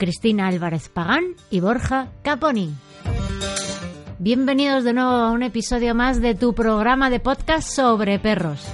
[0.00, 2.74] Cristina Álvarez Pagán y Borja Caponi.
[4.18, 8.66] Bienvenidos de nuevo a un episodio más de tu programa de podcast sobre perros.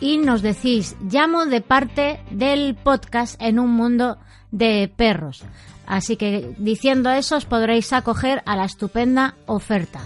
[0.00, 4.18] y nos decís, llamo de parte del podcast en un mundo
[4.50, 5.44] de perros.
[5.86, 10.00] Así que diciendo eso os podréis acoger a la estupenda oferta.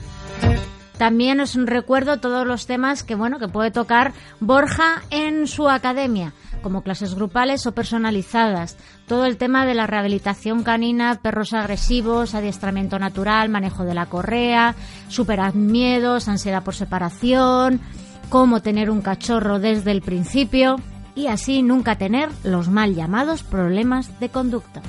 [0.99, 6.33] También os recuerdo todos los temas que bueno que puede tocar Borja en su academia,
[6.61, 8.77] como clases grupales o personalizadas,
[9.07, 14.75] todo el tema de la rehabilitación canina, perros agresivos, adiestramiento natural, manejo de la correa,
[15.09, 17.81] superar miedos, ansiedad por separación,
[18.29, 20.81] cómo tener un cachorro desde el principio
[21.15, 24.83] y así nunca tener los mal llamados problemas de conducta.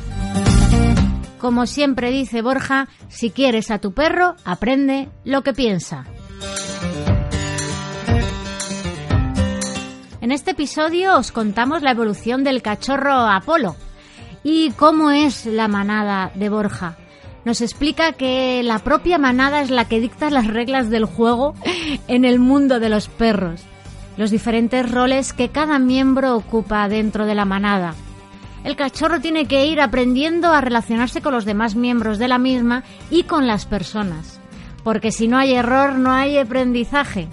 [1.39, 6.05] Como siempre dice Borja, si quieres a tu perro, aprende lo que piensa.
[10.19, 13.77] En este episodio os contamos la evolución del cachorro Apolo
[14.44, 16.97] y cómo es la manada de Borja.
[17.45, 21.56] Nos explica que la propia manada es la que dicta las reglas del juego
[22.09, 23.61] en el mundo de los perros,
[24.17, 27.95] los diferentes roles que cada miembro ocupa dentro de la manada
[28.64, 32.84] el cachorro tiene que ir aprendiendo a relacionarse con los demás miembros de la misma
[33.09, 34.40] y con las personas.
[34.84, 37.28] Porque si no hay error, no hay aprendizaje.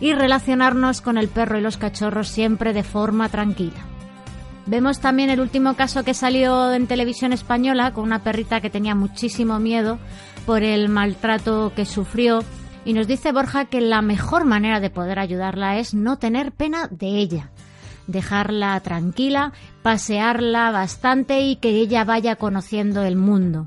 [0.00, 3.86] Y relacionarnos con el perro y los cachorros siempre de forma tranquila.
[4.66, 8.94] Vemos también el último caso que salió en televisión española con una perrita que tenía
[8.94, 9.98] muchísimo miedo
[10.46, 12.44] por el maltrato que sufrió
[12.84, 16.88] y nos dice Borja que la mejor manera de poder ayudarla es no tener pena
[16.90, 17.50] de ella,
[18.10, 23.66] dejarla tranquila, pasearla bastante y que ella vaya conociendo el mundo.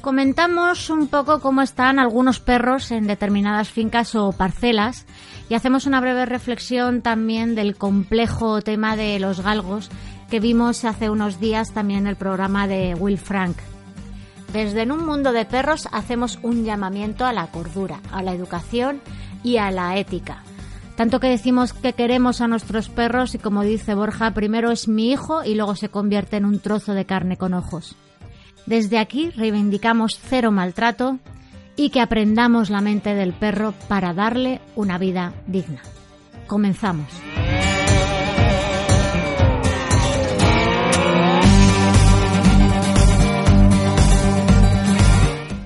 [0.00, 5.04] Comentamos un poco cómo están algunos perros en determinadas fincas o parcelas
[5.50, 9.90] y hacemos una breve reflexión también del complejo tema de los galgos
[10.30, 13.56] que vimos hace unos días también en el programa de Will Frank.
[14.52, 19.00] Desde En un mundo de perros hacemos un llamamiento a la cordura, a la educación
[19.44, 20.42] y a la ética.
[21.00, 25.10] Tanto que decimos que queremos a nuestros perros y como dice Borja, primero es mi
[25.10, 27.96] hijo y luego se convierte en un trozo de carne con ojos.
[28.66, 31.18] Desde aquí reivindicamos cero maltrato
[31.74, 35.80] y que aprendamos la mente del perro para darle una vida digna.
[36.46, 37.08] Comenzamos.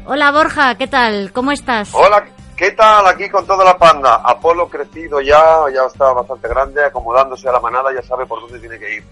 [0.06, 1.32] Hola Borja, ¿qué tal?
[1.32, 1.92] ¿Cómo estás?
[1.92, 2.24] Hola,
[2.56, 4.20] ¿Qué tal aquí con toda la panda?
[4.24, 8.60] Apolo crecido ya, ya está bastante grande, acomodándose a la manada, ya sabe por dónde
[8.60, 9.04] tiene que ir.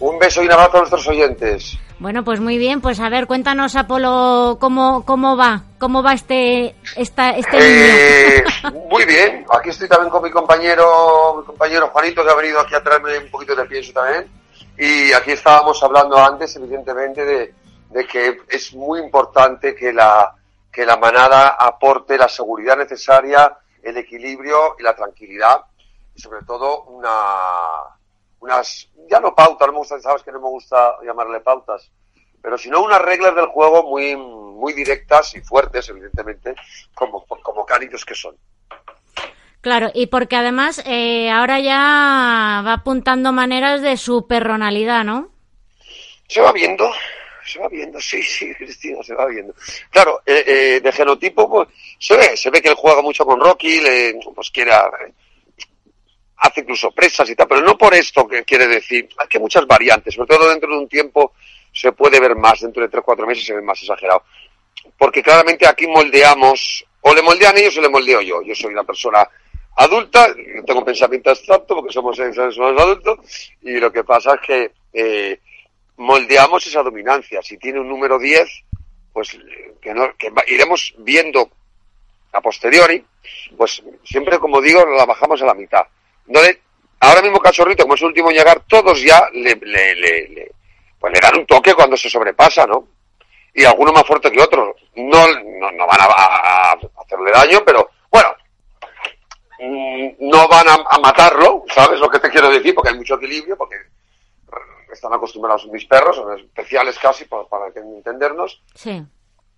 [0.00, 1.78] Un beso y un abrazo a nuestros oyentes.
[2.00, 6.74] Bueno, pues muy bien, pues a ver, cuéntanos, Apolo, cómo, cómo va, cómo va este,
[6.96, 8.44] esta, este eh,
[8.90, 12.74] Muy bien, aquí estoy también con mi compañero, mi compañero Juanito, que ha venido aquí
[12.74, 14.26] a traerme un poquito de pienso también.
[14.78, 17.54] Y aquí estábamos hablando antes, evidentemente, de,
[17.90, 20.34] de que es muy importante que la,
[20.72, 25.64] que la manada aporte la seguridad necesaria, el equilibrio y la tranquilidad
[26.14, 27.10] y sobre todo una,
[28.40, 31.90] unas, ya no pautas, no me gusta, sabes que no me gusta llamarle pautas,
[32.42, 36.54] pero sino unas reglas del juego muy, muy directas y fuertes, evidentemente,
[36.94, 38.36] como, como canitos que son.
[39.60, 45.28] Claro, y porque además eh, ahora ya va apuntando maneras de su personalidad, ¿no?
[46.28, 46.90] Se va viendo,
[47.44, 49.54] se va viendo, sí, sí, Cristina, se va viendo.
[49.90, 53.40] Claro, eh, eh, de genotipo, pues, se ve, se ve que él juega mucho con
[53.40, 54.72] Rocky, le, pues quiere,
[56.36, 59.66] hace incluso presas y tal, pero no por esto que quiere decir, hay que muchas
[59.66, 61.34] variantes, sobre todo dentro de un tiempo
[61.72, 64.24] se puede ver más, dentro de tres, cuatro meses se ve más exagerado.
[64.98, 68.42] Porque claramente aquí moldeamos, o le moldean ellos o le moldeo yo.
[68.42, 69.28] Yo soy una persona
[69.76, 70.34] adulta,
[70.66, 73.18] tengo pensamiento abstracto porque somos seres adultos,
[73.62, 75.40] y lo que pasa es que eh,
[76.00, 77.42] moldeamos esa dominancia.
[77.42, 78.48] Si tiene un número 10,
[79.12, 79.38] pues
[79.80, 81.50] que, no, que iremos viendo
[82.32, 83.04] a posteriori,
[83.56, 85.82] pues siempre, como digo, la bajamos a la mitad.
[86.26, 86.40] No
[87.00, 90.52] ahora mismo Cachorrito, como es el último en llegar, todos ya le, le, le,
[90.98, 92.88] pues le dan un toque cuando se sobrepasa, ¿no?
[93.52, 94.76] Y algunos más fuerte que otros.
[94.94, 98.30] No, no, no van a, a, hacerle daño, pero bueno,
[99.58, 102.74] mm, no van a, matarlo, ¿sabes lo que te quiero decir?
[102.74, 103.76] Porque hay mucho equilibrio, porque
[104.94, 108.62] están acostumbrados mis perros, son especiales casi para, para entendernos.
[108.74, 109.02] Sí.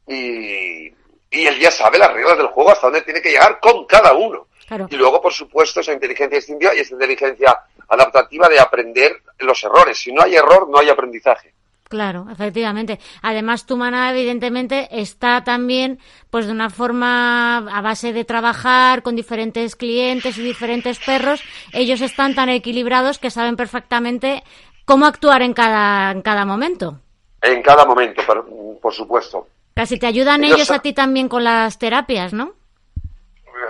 [0.07, 0.89] Y,
[1.31, 4.13] y él ya sabe las reglas del juego hasta dónde tiene que llegar con cada
[4.15, 4.47] uno.
[4.89, 7.59] Y luego, por supuesto, esa inteligencia instintiva y esa inteligencia
[7.89, 9.99] adaptativa de aprender los errores.
[9.99, 11.53] Si no hay error, no hay aprendizaje.
[11.93, 12.99] Claro, efectivamente.
[13.21, 15.99] Además, tu manada, evidentemente, está también,
[16.31, 21.43] pues, de una forma a base de trabajar con diferentes clientes y diferentes perros.
[21.75, 24.43] Ellos están tan equilibrados que saben perfectamente
[24.85, 26.99] cómo actuar en cada, en cada momento.
[27.41, 28.23] En cada momento,
[28.81, 29.49] por, supuesto.
[29.75, 32.53] Casi te ayudan ellos a ti también con las terapias, ¿no?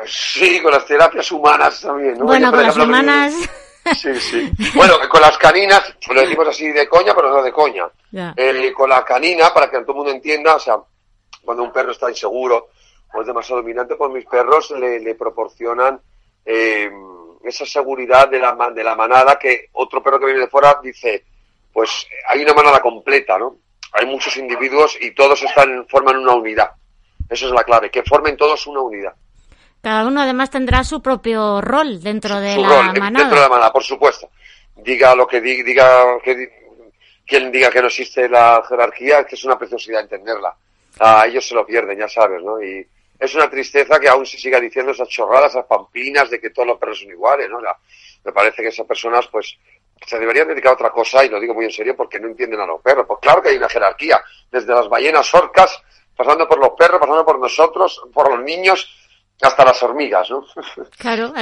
[0.07, 2.19] Sí, con las terapias humanas también.
[2.19, 2.25] ¿no?
[2.25, 3.35] Bueno, con las humanas.
[3.97, 4.51] Sí, sí.
[4.75, 5.83] Bueno, con las caninas,
[6.13, 7.89] lo decimos así de coña, pero no de coña.
[8.37, 10.77] Eh, con la canina, para que todo el mundo entienda, o sea,
[11.45, 12.69] cuando un perro está inseguro
[13.13, 16.01] o es demasiado dominante, pues mis perros le, proporcionan
[16.45, 16.91] eh,
[17.45, 21.25] esa seguridad de la, de la manada que otro perro que viene de fuera dice,
[21.73, 23.57] pues hay una manada completa, ¿no?
[23.93, 26.71] Hay muchos individuos y todos están forman una unidad.
[27.29, 29.15] Esa es la clave, que formen todos una unidad.
[29.83, 33.25] Cada uno además tendrá su propio rol dentro de la rol, manada.
[33.25, 34.31] Dentro de la manada, por supuesto.
[34.77, 36.63] Diga lo que diga, diga que
[37.27, 40.55] quien diga que no existe la jerarquía, que es una preciosidad entenderla.
[41.01, 42.63] A ellos se lo pierden, ya sabes, ¿no?
[42.63, 42.87] Y
[43.23, 46.67] es una tristeza que aún se siga diciendo esas chorradas, esas pamplinas de que todos
[46.67, 47.61] los perros son iguales, ¿no?
[48.25, 49.57] me parece que esas personas, pues,
[50.05, 52.61] se deberían dedicar a otra cosa, y lo digo muy en serio, porque no entienden
[52.61, 53.07] a los perros.
[53.07, 54.21] Pues claro que hay una jerarquía,
[54.51, 55.81] desde las ballenas orcas,
[56.17, 58.93] pasando por los perros, pasando por nosotros, por los niños,
[59.41, 60.45] hasta las hormigas, ¿no?
[60.99, 61.33] Claro,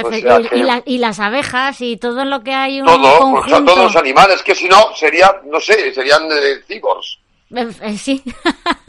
[0.85, 4.69] y, las abejas y todo lo que hay un todo, todos los animales, que si
[4.69, 7.19] no, sería, no sé, serían eh, cibors.
[7.55, 8.23] Eh, eh, sí,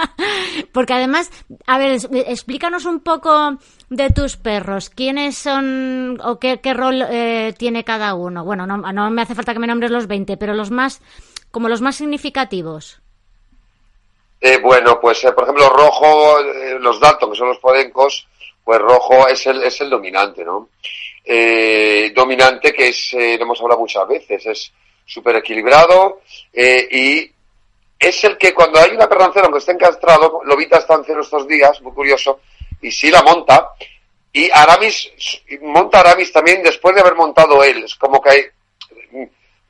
[0.72, 1.30] porque además,
[1.66, 3.58] a ver, explícanos un poco
[3.90, 4.90] de tus perros.
[4.90, 7.04] ¿Quiénes son o qué, rol
[7.58, 8.44] tiene cada uno?
[8.44, 11.00] Bueno, no, no, me hace falta que me nombres los 20, pero los más,
[11.50, 13.00] como los más significativos.
[14.62, 16.38] bueno, pues por ejemplo, rojo,
[16.80, 18.26] los Dalton, que son los podencos,
[18.64, 20.68] pues rojo es el, es el dominante, ¿no?
[21.24, 24.72] Eh, dominante que es, eh, lo hemos hablado muchas veces, es
[25.04, 26.20] súper equilibrado
[26.52, 27.32] eh, y
[28.02, 31.46] es el que cuando hay una perrancera, aunque esté encastrado, Lobita está en cero estos
[31.46, 32.40] días, muy curioso,
[32.80, 33.70] y sí la monta,
[34.32, 35.12] y Aramis,
[35.60, 38.44] monta Aramis también después de haber montado él, es como que hay,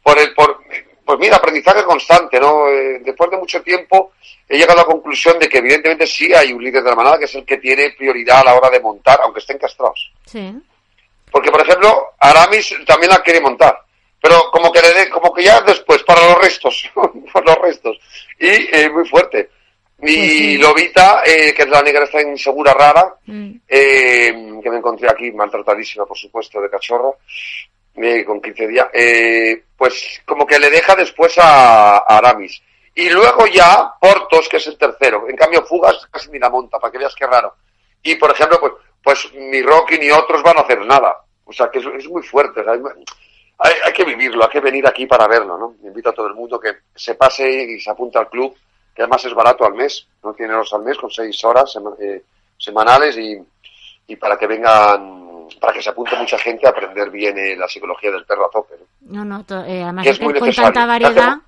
[0.02, 0.62] por el, por,
[1.04, 2.68] pues mira, aprendizaje constante, ¿no?
[2.68, 4.12] Eh, después de mucho tiempo
[4.48, 7.18] he llegado a la conclusión de que evidentemente sí hay un líder de la manada
[7.18, 10.10] que es el que tiene prioridad a la hora de montar, aunque estén castrados.
[10.26, 10.54] Sí.
[11.30, 13.78] Porque, por ejemplo, Aramis también la quiere montar,
[14.22, 16.90] pero como que le como que ya después, para los restos,
[17.32, 17.98] para los restos.
[18.38, 19.50] Y eh, muy fuerte.
[20.04, 23.50] Y Lobita, eh, que es la negra está insegura rara, mm.
[23.68, 27.18] eh, que me encontré aquí maltratadísima, por supuesto, de cachorro,
[27.94, 32.62] eh, con 15 días, eh, pues como que le deja después a, Aramis.
[32.94, 35.28] Y luego ya Portos, que es el tercero.
[35.28, 37.54] En cambio, Fugas casi ni la monta, para que veas qué raro.
[38.02, 41.16] Y, por ejemplo, pues, pues ni Rocky ni otros van a hacer nada.
[41.44, 42.62] O sea, que es, muy fuerte.
[43.62, 45.74] Hay, que vivirlo, hay que venir aquí para verlo, ¿no?
[45.86, 48.54] Invito a todo el mundo que se pase y se apunte al club,
[48.94, 52.22] que además es barato al mes, no tiene horas al mes, con seis horas eh,
[52.58, 53.38] semanales y,
[54.06, 55.22] y para que vengan
[55.60, 58.50] para que se apunte mucha gente a aprender bien eh, la psicología del perro a
[58.50, 58.74] tope.
[59.02, 61.38] No, no, eh, además es, que con tanta variedad...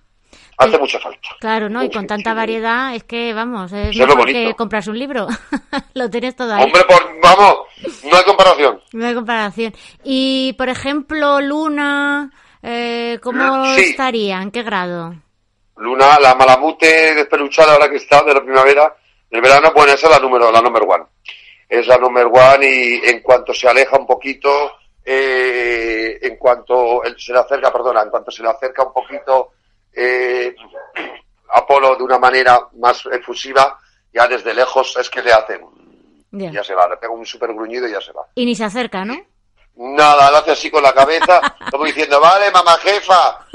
[0.56, 1.28] Hace, mucha falta.
[1.40, 1.82] Claro, ¿no?
[1.82, 5.26] Y con tanta variedad es que, vamos, es mejor que compras un libro.
[5.94, 6.64] lo tienes todo ahí.
[6.64, 6.82] Hombre,
[7.22, 7.56] vamos,
[8.04, 8.80] no hay comparación.
[8.92, 9.74] No hay comparación.
[10.04, 12.30] Y, por ejemplo, Luna,
[12.62, 14.40] eh, ¿cómo estaría?
[14.40, 15.14] ¿En qué grado?
[15.76, 18.94] Luna, la malamute despeluchada ahora que está de la primavera,
[19.30, 21.04] del verano, bueno, esa es la número, la número one.
[21.68, 27.32] es la number one y en cuanto se aleja un poquito, eh, en cuanto se
[27.32, 29.50] le acerca, perdona, en cuanto se le acerca un poquito
[29.96, 30.54] eh,
[31.54, 33.78] Apolo de una manera más efusiva,
[34.12, 35.60] ya desde lejos es que le hacen.
[36.32, 38.26] Ya se va, le pega un super gruñido y ya se va.
[38.34, 39.14] Y ni se acerca, ¿no?
[39.76, 43.46] Nada, lo hace así con la cabeza, como diciendo, vale, mamá jefa,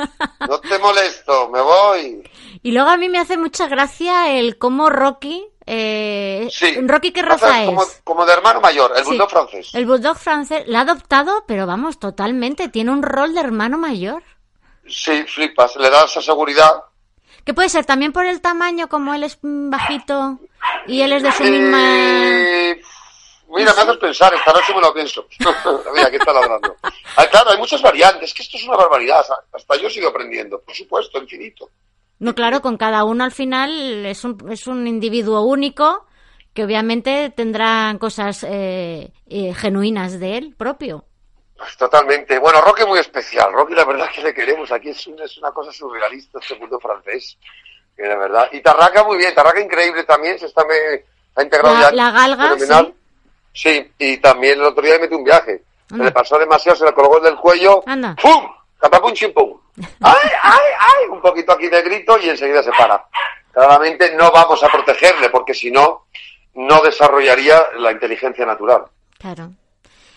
[0.48, 2.30] no te molesto, me voy.
[2.62, 6.50] Y luego a mí me hace mucha gracia el cómo Rocky, eh,
[6.84, 8.02] Rocky qué raza es?
[8.04, 9.70] Como, de hermano mayor, el bulldog francés.
[9.74, 14.24] El bulldog francés, la ha adoptado, pero vamos, totalmente, tiene un rol de hermano mayor.
[14.90, 16.84] Sí, flipas, le da esa seguridad.
[17.44, 17.86] ¿Qué puede ser?
[17.86, 20.40] ¿También por el tamaño, como él es bajito
[20.88, 21.80] y él es de su misma...
[21.82, 22.82] Eh,
[23.50, 25.26] mira, me haces pensar, esta noche me lo pienso.
[25.94, 26.76] mira, ¿qué está ladrando?
[27.16, 29.26] Ah, claro, hay muchas variantes, que esto es una barbaridad.
[29.54, 31.70] Hasta yo sigo aprendiendo, por supuesto, infinito.
[32.20, 36.06] No, claro, con cada uno al final es un, es un individuo único
[36.54, 41.06] que obviamente tendrá cosas eh, eh, genuinas de él propio.
[41.60, 42.40] Pues totalmente.
[42.40, 43.52] Bueno, Rocky muy especial.
[43.52, 44.72] Rocky, la verdad que le queremos.
[44.72, 47.38] Aquí es una, es una cosa surrealista este mundo francés.
[47.98, 48.48] Que de verdad.
[48.54, 49.36] Y Tarraca muy bien.
[49.36, 50.40] Tarraca increíble también.
[50.40, 51.04] Se está me,
[51.36, 51.92] ha integrado la, ya.
[51.92, 52.94] La galga, sí.
[53.52, 53.92] sí.
[53.98, 55.64] y también el otro día le metió un viaje.
[55.90, 57.84] Se le pasó demasiado, se le colgó del cuello.
[57.86, 58.16] Anda.
[58.22, 58.48] ¡Pum!
[58.80, 59.60] Capapum chimpum.
[60.02, 61.10] ¡Ay, ay, ay!
[61.10, 63.04] Un poquito aquí de grito y enseguida se para.
[63.52, 66.06] Claramente no vamos a protegerle porque si no,
[66.54, 68.86] no desarrollaría la inteligencia natural.
[69.18, 69.52] Claro.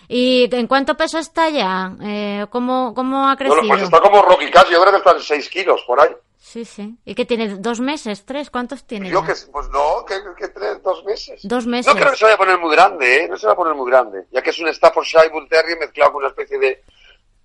[0.07, 1.95] ¿Y en cuánto peso está ya?
[2.01, 3.57] Eh, ¿cómo, ¿Cómo ha crecido?
[3.57, 6.09] Bueno, pues está como Rocky Cash, yo creo que está en 6 kilos por ahí.
[6.53, 6.95] Sí, sí.
[7.03, 7.55] ¿Y qué tiene?
[7.55, 8.25] ¿Dos meses?
[8.25, 8.51] ¿Tres?
[8.51, 9.09] ¿Cuántos tiene?
[9.09, 11.39] Yo que, pues no, que, que tres, dos meses.
[11.41, 11.91] Dos meses.
[11.91, 13.27] No creo que se vaya a poner muy grande, ¿eh?
[13.27, 14.25] No se va a poner muy grande.
[14.31, 16.83] Ya que es un Staffordshire Bull Terrier mezclado con una especie de,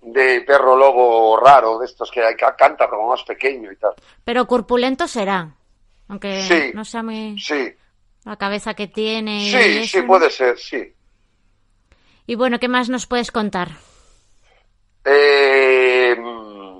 [0.01, 3.93] de perro lobo raro, de estos que, que canta como más pequeño y tal.
[4.23, 5.55] Pero corpulento será.
[6.09, 7.39] Aunque no sea muy.
[7.39, 7.73] Sí.
[8.25, 9.49] La cabeza que tiene.
[9.49, 10.93] Sí, sí, puede ser, sí.
[12.29, 13.69] Y bueno, ¿qué más nos puedes contar?
[15.03, 16.15] Eh,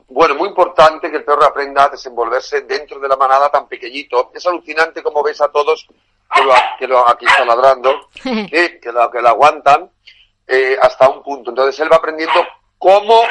[0.08, 4.30] bueno, muy importante que el perro aprenda a desenvolverse dentro de la manada tan pequeñito.
[4.36, 5.88] Es alucinante como ves a todos
[6.32, 9.90] que lo, que lo aquí está ladrando, que, que, lo, que lo aguantan
[10.46, 11.50] eh, hasta un punto.
[11.50, 12.46] Entonces él va aprendiendo
[12.78, 13.24] cómo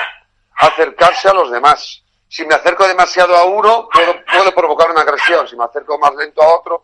[0.56, 2.02] acercarse a los demás.
[2.26, 5.46] Si me acerco demasiado a uno, puedo, provocar una agresión.
[5.46, 6.82] Si me acerco más lento a otro,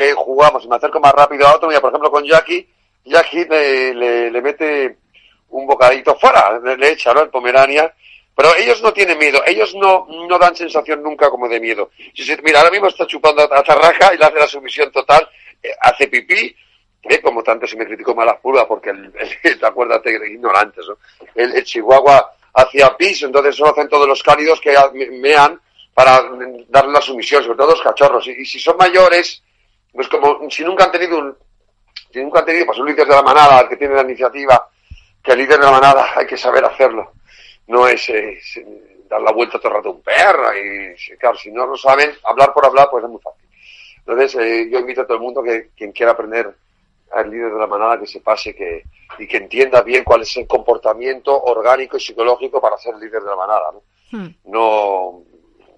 [0.00, 0.62] eh, jugamos.
[0.62, 2.75] Si me acerco más rápido a otro, mira, por ejemplo, con Jackie,
[3.06, 4.98] y aquí le, le, mete
[5.50, 7.22] un bocadito fuera, le, echa, ¿no?
[7.22, 7.92] El Pomerania.
[8.34, 11.90] Pero ellos no tienen miedo, ellos no, no dan sensación nunca como de miedo.
[12.14, 15.26] Si, mira, ahora mismo está chupando a Tarraja y le hace la sumisión total,
[15.62, 16.54] eh, hace pipí,
[17.04, 19.10] eh, como tanto se me criticó mala pulga, porque el,
[19.42, 20.98] el, acuérdate de ignorantes, ¿no?
[21.34, 24.76] El, Chihuahua hacía pis, entonces eso hacen todos los cálidos que
[25.12, 25.58] mean
[25.94, 26.20] para
[26.68, 28.26] darle la sumisión, sobre todo los cachorros.
[28.26, 29.42] y si son mayores,
[29.92, 31.36] pues como si nunca han tenido un,
[32.16, 34.70] si nunca han tenido, pues un líder de la manada, el que tiene la iniciativa,
[35.22, 37.12] que el líder de la manada hay que saber hacerlo.
[37.66, 38.10] No es,
[39.06, 42.12] dar la vuelta todo el rato a un perro y, claro, si no lo saben,
[42.24, 43.46] hablar por hablar, pues es muy fácil.
[43.98, 46.54] Entonces, eh, yo invito a todo el mundo que quien quiera aprender
[47.12, 48.84] al líder de la manada que se pase que,
[49.18, 53.28] y que entienda bien cuál es el comportamiento orgánico y psicológico para ser líder de
[53.28, 53.82] la manada, ¿no?
[54.10, 54.34] Hmm.
[54.44, 55.22] No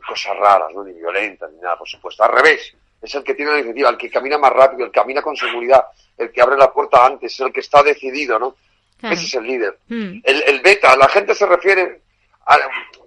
[0.07, 0.85] cosas raras, ¿no?
[0.85, 2.23] Ni violentas, ni nada, por supuesto.
[2.23, 5.00] Al revés, es el que tiene la iniciativa, el que camina más rápido, el que
[5.00, 5.85] camina con seguridad,
[6.17, 8.57] el que abre la puerta antes, el que está decidido, ¿no?
[9.00, 9.78] Ese es el líder.
[9.88, 10.21] Hmm.
[10.25, 12.02] El, el, beta, la gente se refiere
[12.47, 12.59] a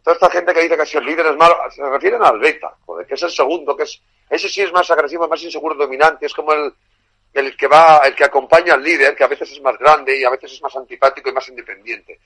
[0.01, 2.73] toda esta gente que dice que si el líder es malo, se refieren al beta,
[2.85, 6.25] joder, que es el segundo, que es, ese sí es más agresivo, más inseguro, dominante,
[6.25, 6.73] es como el,
[7.33, 10.23] el que va, el que acompaña al líder, que a veces es más grande y
[10.23, 12.19] a veces es más antipático y más independiente.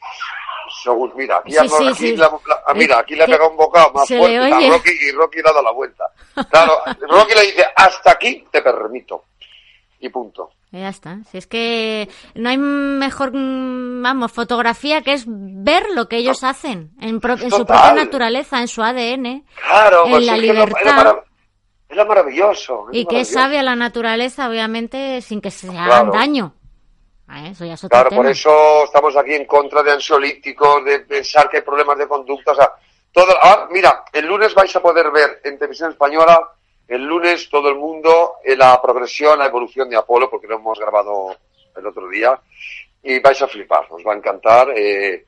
[0.83, 4.69] Según, mira, aquí, aquí ah, mira, aquí le ha pegado un bocado más fuerte a
[4.69, 6.05] Rocky y Rocky le ha dado la vuelta.
[6.50, 9.25] Claro, Rocky le dice, hasta aquí te permito.
[10.00, 10.51] Y punto.
[10.71, 11.19] Ya está.
[11.31, 16.91] Si es que no hay mejor, vamos, fotografía que es ver lo que ellos hacen
[17.00, 21.15] en, su propia naturaleza, en su ADN, claro, en pues la libertad.
[21.96, 22.88] Era maravilloso.
[22.92, 26.54] y que sabe a la naturaleza, obviamente, sin que se hagan daño.
[27.25, 31.00] Ah, eso ya es otro claro, por eso estamos aquí en contra de ansiolíticos, de
[31.00, 32.52] pensar que hay problemas de conducta.
[32.52, 32.70] O sea,
[33.14, 36.52] todo, ah, mira, el lunes vais a poder ver en televisión española,
[36.86, 40.78] el lunes todo el mundo, en la progresión, la evolución de Apolo, porque lo hemos
[40.78, 41.34] grabado
[41.78, 42.38] el otro día,
[43.02, 44.68] y vais a flipar, os va a encantar.
[44.75, 45.25] Eh,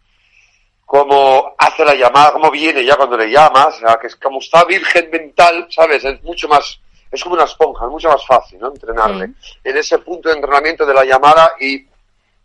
[0.88, 4.40] cómo hace la llamada, cómo viene ya cuando le llamas, o sea, que es como
[4.40, 6.06] está virgen mental, ¿sabes?
[6.06, 6.80] Es mucho más,
[7.12, 8.70] es como una esponja, es mucho más fácil, ¿no?
[8.70, 9.32] Entrenarle.
[9.66, 11.86] En ese punto de entrenamiento de la llamada y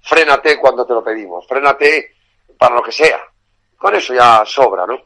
[0.00, 2.16] frénate cuando te lo pedimos, frénate
[2.58, 3.20] para lo que sea.
[3.76, 4.98] Con eso ya sobra, ¿no?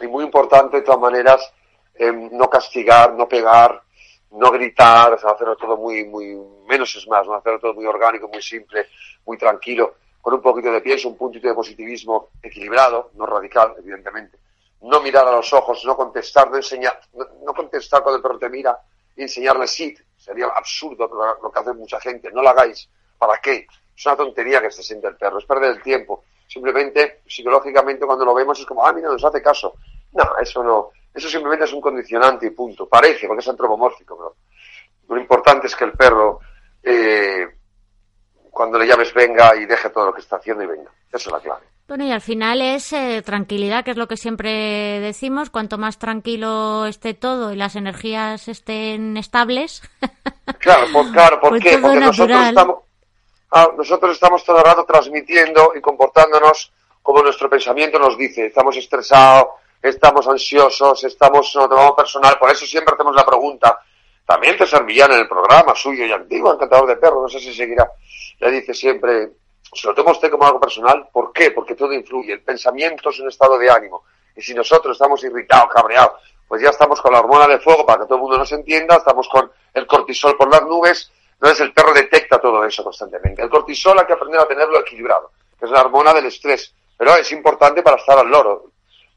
[0.00, 1.52] Y muy importante, de todas maneras,
[1.96, 3.82] em, no castigar, no pegar,
[4.30, 6.36] no gritar, o sea, hacerlo todo muy, muy,
[6.68, 7.34] menos es más, ¿no?
[7.34, 8.86] Hacerlo todo muy orgánico, muy simple,
[9.26, 14.38] muy tranquilo, con un poquito de pienso, un puntito de positivismo equilibrado, no radical, evidentemente.
[14.80, 18.48] No mirar a los ojos, no contestar, no enseñar, no, contestar cuando el perro te
[18.48, 18.74] mira
[19.14, 20.00] y enseñarle sit.
[20.16, 21.10] Sería absurdo
[21.42, 22.30] lo que hace mucha gente.
[22.32, 22.88] No lo hagáis.
[23.18, 23.66] ¿Para qué?
[23.94, 26.24] Es una tontería que se siente el perro, es perder el tiempo.
[26.48, 29.74] Simplemente, psicológicamente, cuando lo vemos es como, ah, mira, nos hace caso.
[30.12, 30.90] No, eso no.
[31.12, 32.88] Eso simplemente es un condicionante y punto.
[32.88, 34.36] Parece, porque es antropomórfico, pero
[35.06, 36.40] lo importante es que el perro,
[36.82, 37.46] eh,
[38.54, 40.90] cuando le llames, venga y deje todo lo que está haciendo y venga.
[41.08, 41.62] Esa es la clave.
[41.86, 45.50] Bueno, y al final es eh, tranquilidad, que es lo que siempre decimos.
[45.50, 49.82] Cuanto más tranquilo esté todo y las energías estén estables.
[50.58, 51.78] Claro, claro ¿por pues qué?
[51.78, 52.84] Porque nosotros estamos,
[53.56, 58.46] Ah, nosotros estamos todo el rato transmitiendo y comportándonos como nuestro pensamiento nos dice.
[58.46, 59.46] Estamos estresados,
[59.80, 62.36] estamos ansiosos, estamos, no tomamos personal.
[62.36, 63.78] Por eso siempre hacemos la pregunta.
[64.26, 67.54] También te Villán en el programa suyo y antiguo, encantador de perros, no sé si
[67.54, 67.88] seguirá.
[68.40, 69.32] Le dice siempre,
[69.72, 71.08] se lo toma usted como algo personal.
[71.12, 71.50] ¿Por qué?
[71.50, 72.32] Porque todo influye.
[72.32, 74.04] El pensamiento es un estado de ánimo.
[74.36, 78.00] Y si nosotros estamos irritados, cabreados, pues ya estamos con la hormona de fuego para
[78.00, 81.72] que todo el mundo nos entienda, estamos con el cortisol por las nubes, entonces el
[81.72, 83.42] perro detecta todo eso constantemente.
[83.42, 86.74] El cortisol hay que aprender a tenerlo equilibrado, que es la hormona del estrés.
[86.96, 88.70] Pero es importante para estar al loro,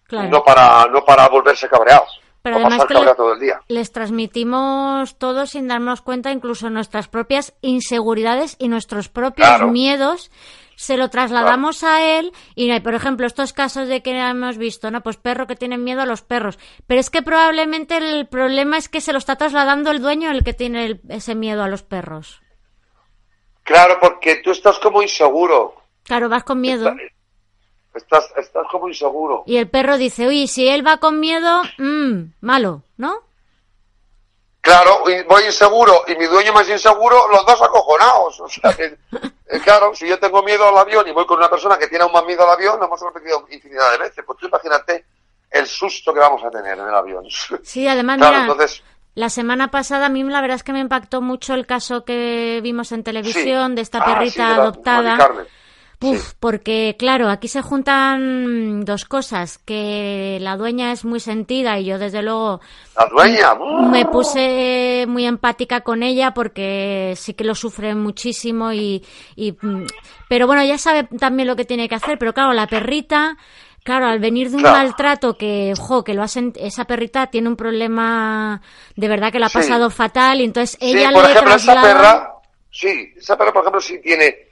[0.10, 2.20] no, para, no para volverse cabreados.
[2.48, 3.62] Pero además que todo el día.
[3.68, 10.32] les transmitimos todo sin darnos cuenta, incluso nuestras propias inseguridades y nuestros propios miedos
[10.78, 15.02] se lo trasladamos a él y, por ejemplo, estos casos de que hemos visto, ¿no?
[15.02, 16.60] Pues perro que tienen miedo a los perros.
[16.86, 20.44] Pero es que probablemente el problema es que se lo está trasladando el dueño el
[20.44, 22.42] que tiene ese miedo a los perros.
[23.64, 25.74] Claro, porque tú estás como inseguro.
[26.04, 26.94] Claro, vas con miedo.
[27.98, 29.44] Estás, estás como inseguro.
[29.46, 33.24] Y el perro dice, uy, si él va con miedo, mmm, malo, ¿no?
[34.62, 38.40] Claro, voy inseguro y mi dueño más inseguro, los dos acojonados.
[38.42, 41.78] O sea, eh, claro, si yo tengo miedo al avión y voy con una persona
[41.78, 44.26] que tiene aún más miedo al avión, nos hemos repetido infinidad de veces.
[44.26, 45.06] Pues tú imagínate
[45.52, 47.26] el susto que vamos a tener en el avión.
[47.64, 48.48] Sí, además, mira,
[49.16, 52.60] la semana pasada a mí la verdad es que me impactó mucho el caso que
[52.62, 55.48] vimos en televisión de esta ah, perrita adoptada.
[56.00, 61.86] Uf, porque claro, aquí se juntan dos cosas, que la dueña es muy sentida y
[61.86, 62.62] yo desde luego...
[62.96, 63.56] La dueña.
[63.90, 69.04] Me puse muy empática con ella porque sí que lo sufre muchísimo y,
[69.36, 69.56] y...
[70.30, 73.38] Pero bueno, ya sabe también lo que tiene que hacer, pero claro, la perrita...
[73.84, 77.56] Claro, al venir de un maltrato que, ojo, que lo hacen, esa perrita tiene un
[77.56, 78.62] problema
[78.98, 82.34] de verdad que lo ha pasado fatal y entonces ella le ejemplo, esa perra,
[82.70, 84.47] sí, esa perra, por ejemplo, sí tiene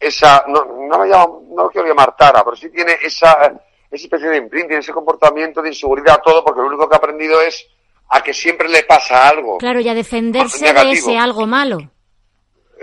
[0.00, 3.52] esa, no, no, me llamo, no lo quiero llamar tara, pero sí tiene esa,
[3.90, 7.40] esa especie de imprinting, ese comportamiento de inseguridad, todo, porque lo único que ha aprendido
[7.42, 7.66] es
[8.08, 9.58] a que siempre le pasa algo.
[9.58, 11.78] Claro, y a defenderse de ese algo malo.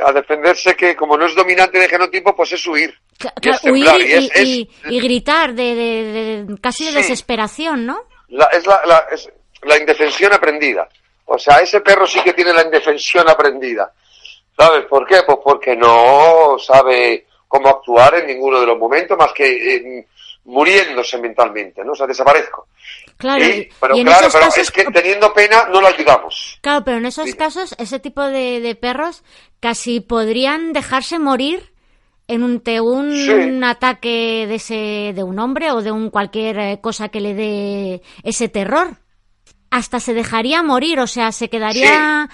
[0.05, 2.93] A defenderse que, como no es dominante de genotipo, pues es huir.
[3.63, 8.03] y huir y, gritar de, de, casi de desesperación, ¿no?
[8.27, 9.27] La, es, la, la, es
[9.63, 10.87] la indefensión aprendida.
[11.25, 13.91] O sea, ese perro sí que tiene la indefensión aprendida.
[14.57, 15.17] ¿Sabes por qué?
[15.25, 20.07] Pues porque no sabe cómo actuar en ninguno de los momentos más que eh,
[20.45, 21.91] muriéndose mentalmente, ¿no?
[21.91, 22.67] O sea, desaparezco.
[23.17, 23.45] Claro,
[23.79, 26.59] pero claro, pero es que teniendo pena no lo ayudamos.
[26.61, 29.23] Claro, pero en esos casos, ese tipo de, perros
[29.59, 31.71] casi podrían dejarse morir
[32.27, 37.09] en un, un ataque de ese de un hombre o de un cualquier eh, cosa
[37.09, 38.97] que le dé ese terror
[39.69, 42.29] hasta se dejaría morir, o sea, se quedaría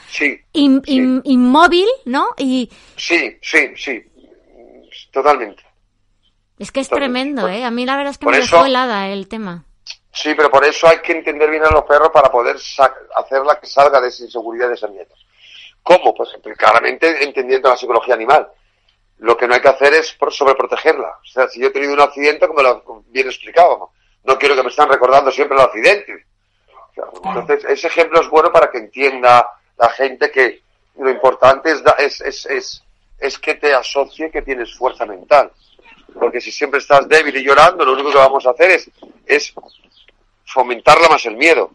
[0.53, 2.29] inmóvil, ¿no?
[2.37, 2.69] Y...
[2.95, 4.03] Sí, sí, sí,
[5.11, 5.63] totalmente.
[6.59, 7.63] Es que es tremendo, ¿eh?
[7.63, 9.65] A mí la verdad es que me dejó helada el tema.
[10.11, 13.65] Sí, pero por eso hay que entender bien a los perros para poder hacerla que
[13.65, 15.09] salga de esa inseguridad de ese miedo.
[15.81, 16.13] ¿Cómo?
[16.13, 18.47] Pues claramente entendiendo la psicología animal.
[19.17, 21.17] Lo que no hay que hacer es sobreprotegerla.
[21.21, 23.91] O sea, si yo he tenido un accidente, como lo bien explicado,
[24.23, 26.27] no quiero que me estén recordando siempre el accidente
[26.95, 30.61] entonces, ese ejemplo es bueno para que entienda la gente que
[30.97, 32.83] lo importante es, es, es,
[33.19, 35.51] es, que te asocie que tienes fuerza mental.
[36.13, 38.91] Porque si siempre estás débil y llorando, lo único que vamos a hacer es,
[39.25, 39.53] es
[40.45, 41.71] fomentarla más el miedo.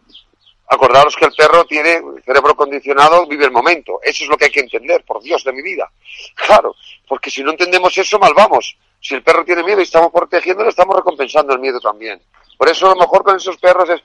[0.67, 3.99] Acordaros que el perro tiene cerebro condicionado, vive el momento.
[4.03, 5.91] Eso es lo que hay que entender, por Dios de mi vida.
[6.35, 6.75] Claro,
[7.07, 8.77] porque si no entendemos eso, mal vamos.
[9.01, 12.21] Si el perro tiene miedo y estamos protegiéndolo, estamos recompensando el miedo también.
[12.55, 14.01] Por eso a lo mejor con esos perros es,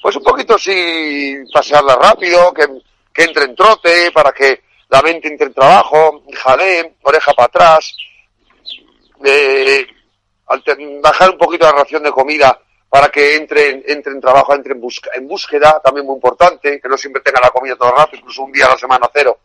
[0.00, 2.66] pues un poquito sí pasearla rápido, que,
[3.12, 7.94] que entre en trote, para que la mente entre en trabajo, jale, oreja para atrás,
[11.02, 12.58] bajar un poquito la ración de comida
[12.88, 16.88] para que entre, entre en trabajo, entre en, busca, en búsqueda, también muy importante, que
[16.88, 19.40] no siempre tenga la comida todo el rato, incluso un día a la semana cero,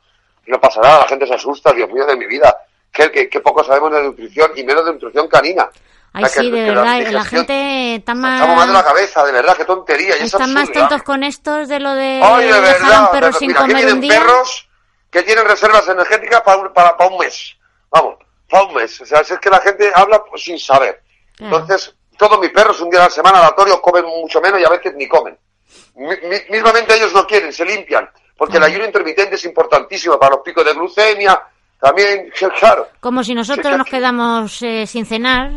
[0.48, 2.56] no pasa nada, la gente se asusta, Dios mío de mi vida,
[2.92, 5.70] que poco sabemos de nutrición y menos de nutrición canina.
[6.16, 8.34] Ay, sí, de verdad, la, gente está más...
[8.40, 10.16] Estamos mal de la cabeza, de verdad, qué tontería.
[10.20, 13.28] Y Están más tontos con estos de lo de Ay, de verdad, a un perro
[13.28, 14.20] de- sin mira, comer que un tienen día.
[14.20, 14.70] perros
[15.10, 17.56] que tienen reservas energéticas para un, para, para un mes.
[17.90, 18.16] Vamos,
[18.50, 19.02] para un mes.
[19.02, 21.02] O sea, es que la gente habla pues, sin saber.
[21.36, 21.58] Claro.
[21.58, 24.70] Entonces, todos mis perros un día a la semana aleatorio comen mucho menos y a
[24.70, 25.38] veces ni comen.
[25.96, 28.08] Mi- mi- mismamente ellos no quieren, se limpian.
[28.38, 31.42] Porque el ayuno intermitente es importantísimo para los picos de glucemia.
[31.84, 32.88] También, claro.
[33.02, 35.52] Como si nosotros Sí, nos quedamos eh, sin cenar.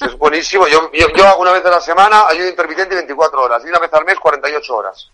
[0.00, 0.66] Es buenísimo.
[0.66, 3.78] Yo, yo, yo hago una vez a la semana ayuno intermitente 24 horas y una
[3.78, 5.08] vez al mes 48 horas.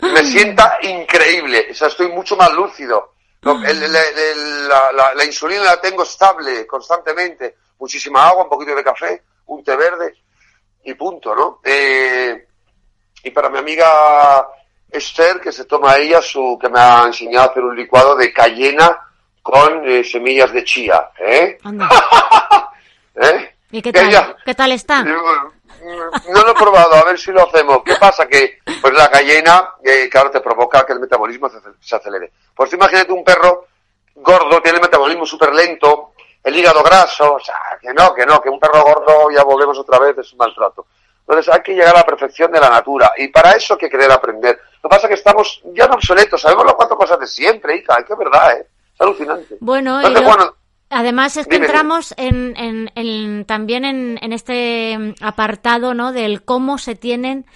[0.00, 1.68] Me sienta increíble.
[1.70, 3.12] O sea, estoy mucho más lúcido.
[3.42, 7.56] El- el- el- la, la- la insulina la tengo estable constantemente.
[7.78, 10.14] Muchísima agua, un poquito de café, un té verde
[10.84, 11.60] y punto, ¿no?
[11.62, 12.46] Eh,
[13.22, 14.48] y para mi amiga
[14.94, 18.32] Esther, que se toma ella su, que me ha enseñado a hacer un licuado de
[18.32, 18.98] cayena
[19.42, 21.58] con eh, semillas de chía, ¿eh?
[23.16, 23.54] ¿Eh?
[23.72, 24.08] ¿Y qué tal?
[24.08, 25.02] Ella- ¿Qué tal está?
[25.02, 27.82] no lo he probado, a ver si lo hacemos.
[27.84, 28.26] ¿Qué pasa?
[28.26, 32.32] Que pues la cayena, eh, claro, te provoca que el metabolismo se, acelere.
[32.54, 33.66] Pues imagínate un perro
[34.14, 38.40] gordo, tiene el metabolismo súper lento, el hígado graso, o sea, que no, que no,
[38.40, 40.86] que un perro gordo, ya volvemos otra vez, es un maltrato.
[41.26, 43.88] Entonces hay que llegar a la perfección de la natura y para eso hay que
[43.90, 44.58] querer aprender.
[44.82, 47.76] Lo que pasa es que estamos ya no obsoletos, sabemos las cuatro cosas de siempre,
[47.76, 48.66] hija, es que es verdad, ¿eh?
[48.94, 49.56] Es alucinante.
[49.60, 50.54] Bueno, y Entonces, lo- bueno,
[50.90, 56.12] además es que Dime, entramos en, en- en- también en, en este apartado, ¿no?
[56.12, 57.46] Del cómo se tienen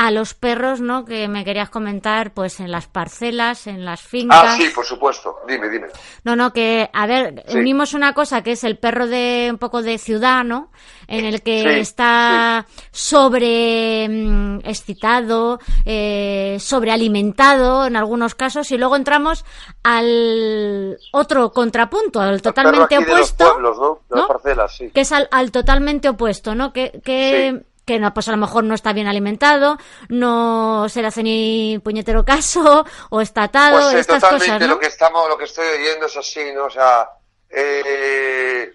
[0.00, 1.04] a los perros, ¿no?
[1.04, 4.40] Que me querías comentar, pues en las parcelas, en las fincas.
[4.44, 5.88] ah, sí, por supuesto, dime, dime.
[6.22, 7.58] No, no, que, a ver, Sí.
[7.58, 10.70] unimos una cosa que es el perro de un poco de ciudad, ¿no?
[11.08, 18.94] En el que Sí, está sobre mm, excitado, eh, sobrealimentado en algunos casos, y luego
[18.94, 19.44] entramos
[19.82, 24.00] al otro contrapunto, al totalmente de los opuesto, pueblos, ¿no?
[24.08, 24.90] De las parcelas, sí.
[24.90, 26.72] que es al, al totalmente opuesto, ¿no?
[26.72, 27.64] Que, que.
[27.88, 29.78] Que no, pues a lo mejor no está bien alimentado,
[30.10, 34.74] no se le hace ni puñetero caso, o está atado, Pues estas totalmente cosas, ¿no?
[34.74, 36.66] lo que estamos, lo que estoy oyendo es así, ¿no?
[36.66, 37.08] O sea,
[37.48, 38.70] eh,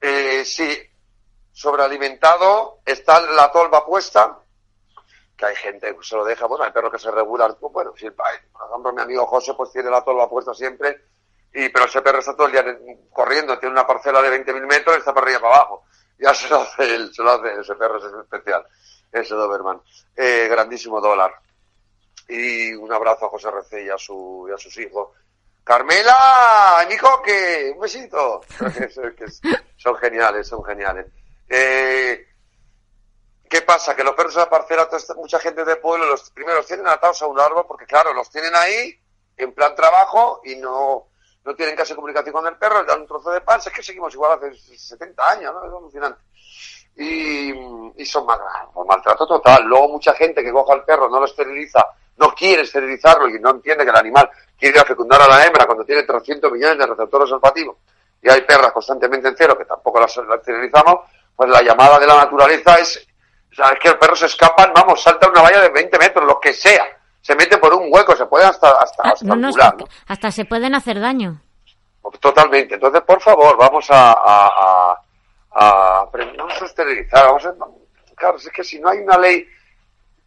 [0.00, 0.78] eh, sí,
[1.52, 4.38] sobrealimentado, está la tolva puesta,
[5.36, 7.92] que hay gente que se lo deja, bueno, hay perros que se regulan, pues, bueno,
[7.94, 8.24] si por
[8.70, 11.04] ejemplo, mi amigo José pues tiene la tolva puesta siempre,
[11.52, 14.66] y pero ese perro está todo el día en- corriendo, tiene una parcela de 20.000
[14.66, 15.84] metros y está para arriba para abajo.
[16.18, 18.66] Ya se lo hace él, se lo hace ese perro, es especial,
[19.12, 19.80] ese Doberman.
[20.16, 21.32] Eh, grandísimo dólar
[22.28, 25.10] y un abrazo a José Recé y a, su, y a sus hijos.
[25.64, 28.40] Carmela, mi coque, un besito.
[28.80, 29.40] Es que es-
[29.76, 31.06] son geniales, son geniales.
[31.48, 32.26] Eh,
[33.48, 33.94] ¿Qué pasa?
[33.96, 37.26] Que los perros de la parcela, mucha gente de pueblo, los primeros tienen atados a
[37.26, 38.98] un árbol porque, claro, los tienen ahí
[39.36, 41.08] en plan trabajo y no,
[41.44, 43.60] no tienen casi comunicación con el perro, le dan un trozo de pan.
[43.64, 45.64] Es que seguimos igual hace 70 años, ¿no?
[45.64, 46.20] Es alucinante
[46.98, 47.52] y,
[47.96, 48.38] y son mal,
[48.86, 49.64] maltrato total.
[49.64, 53.50] Luego mucha gente que coja al perro, no lo esteriliza, no quiere esterilizarlo y no
[53.50, 57.30] entiende que el animal quiere fecundar a la hembra cuando tiene 300 millones de receptores
[57.30, 57.76] olfativos
[58.20, 62.16] y hay perras constantemente en cero que tampoco las, esterilizamos, pues la llamada de la
[62.16, 63.06] naturaleza es,
[63.56, 66.52] o que los perros se escapan, vamos, salta una valla de 20 metros, lo que
[66.52, 66.97] sea,
[67.28, 69.84] se mete por un hueco, se pueden hasta, hasta, Ah, hasta no, no, angular, ¿no?
[70.06, 71.42] hasta se pueden hacer daño.
[72.20, 72.76] Totalmente.
[72.76, 74.98] Entonces, por favor, vamos a, a,
[75.52, 77.26] a, vamos a esterilizar.
[77.26, 77.52] Vamos a,
[78.16, 79.46] claro, es que si no hay una ley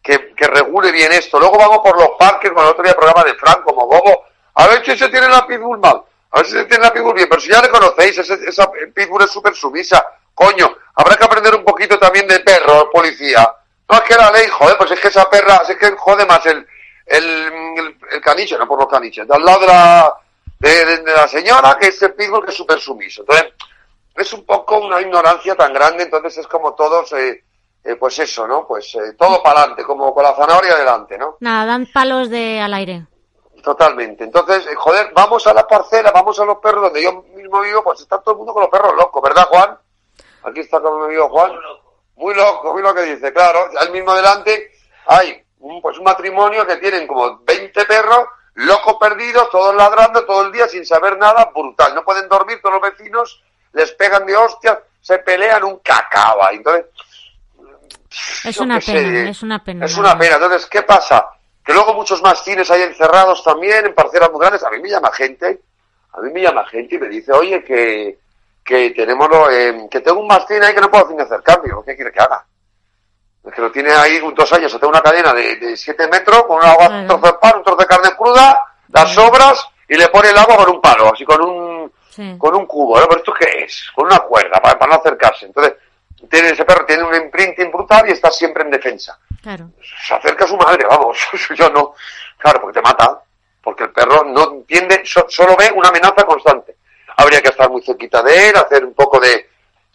[0.00, 3.24] que, que regule bien esto, luego vamos por los parques, con el otro día programa
[3.24, 6.52] de Frank, como Bobo, a ver si se tiene la pitbull mal, a ver si
[6.52, 9.54] se tiene la pitbull bien, pero si ya le conocéis, ese- esa pitbull es súper
[9.56, 13.52] sumisa, coño, habrá que aprender un poquito también de perro, policía.
[13.90, 16.44] No es que la ley, joder, pues es que esa perra, es que jode más
[16.46, 16.64] el,
[17.06, 20.14] el, el, el caniche, no por los caniches, de al lado de la,
[20.58, 23.22] de, de- de la señora, que es el pitbull que es súper sumiso.
[23.22, 23.52] Entonces,
[24.16, 27.44] es un poco una ignorancia tan grande, entonces es como todos, eh,
[27.84, 28.66] eh, pues eso, ¿no?
[28.66, 31.36] Pues eh, todo para adelante, como con la zanahoria adelante, ¿no?
[31.40, 33.06] Nada, dan palos de al aire.
[33.62, 34.24] Totalmente.
[34.24, 37.82] Entonces, eh, joder, vamos a la parcela, vamos a los perros donde yo mismo vivo,
[37.84, 39.78] pues está todo el mundo con los perros locos, ¿verdad, Juan?
[40.44, 41.52] Aquí está con mi amigo Juan.
[42.16, 43.66] Muy loco, muy lo que dice, claro.
[43.78, 44.72] Al mismo delante
[45.06, 45.42] hay
[45.80, 50.68] pues un matrimonio que tienen como 20 perros, locos perdidos, todos ladrando todo el día
[50.68, 51.94] sin saber nada, brutal.
[51.94, 56.50] No pueden dormir, todos los vecinos les pegan de hostias, se pelean un cacaba.
[56.52, 56.86] Entonces,
[58.44, 59.84] Es una pena, sé, es una pena.
[59.86, 60.34] Es una pena.
[60.34, 61.26] Entonces, ¿qué pasa?
[61.64, 64.64] Que luego muchos más cines hay encerrados también, en parcelas muy grandes.
[64.64, 65.60] A mí me llama gente,
[66.12, 68.18] a mí me llama gente y me dice, oye, que,
[68.64, 71.42] que tenemos lo, eh, que tengo un mastín ahí que no puedo hacer ni hacer
[71.42, 71.82] cambio.
[71.86, 72.44] ¿Qué quiere que haga?
[73.44, 76.58] Es que lo tiene ahí un dos años, tengo una cadena de, siete metros, con
[76.58, 76.94] una, Claro.
[77.00, 80.38] un trozo de pan, un trozo de carne cruda, las sobras y le pone el
[80.38, 82.36] agua con un palo, así con un, Sí.
[82.38, 83.06] con un cubo, ¿no?
[83.08, 83.86] ¿Pero esto qué es?
[83.94, 85.46] Con una cuerda, para, para no acercarse.
[85.46, 85.74] Entonces,
[86.30, 89.18] tiene, ese perro tiene un imprinting brutal y está siempre en defensa.
[89.42, 89.70] Claro.
[90.06, 91.18] Se acerca a su madre, vamos,
[91.56, 91.94] yo no.
[92.38, 93.18] Claro, porque te mata,
[93.62, 96.76] porque el perro no entiende, so- solo ve una amenaza constante.
[97.16, 99.48] Habría que estar muy cerquita de él, hacer un poco de,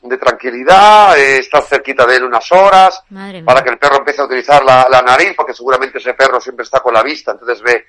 [0.07, 3.03] de tranquilidad, eh, estar cerquita de él unas horas,
[3.45, 6.63] para que el perro empiece a utilizar la, la nariz, porque seguramente ese perro siempre
[6.63, 7.85] está con la vista, entonces ve,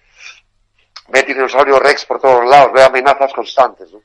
[1.09, 3.93] ve dinosaurio rex por todos lados, ve amenazas constantes.
[3.93, 4.01] ¿no?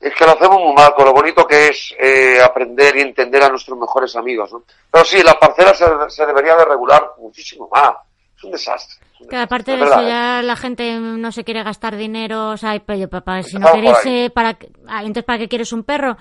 [0.00, 3.42] Es que lo hacemos muy mal, con lo bonito que es eh, aprender y entender
[3.42, 4.52] a nuestros mejores amigos.
[4.52, 4.64] ¿no?
[4.90, 7.92] Pero sí, la parcela se, se debería de regular muchísimo más.
[8.36, 8.96] Es un desastre.
[9.14, 10.08] es un Que aparte de eso verdad, ¿eh?
[10.08, 13.96] ya la gente no se quiere gastar dinero, o sea, pero papá, si no queréis,
[14.04, 16.18] eh, para, ah, entonces ¿para qué quieres un perro?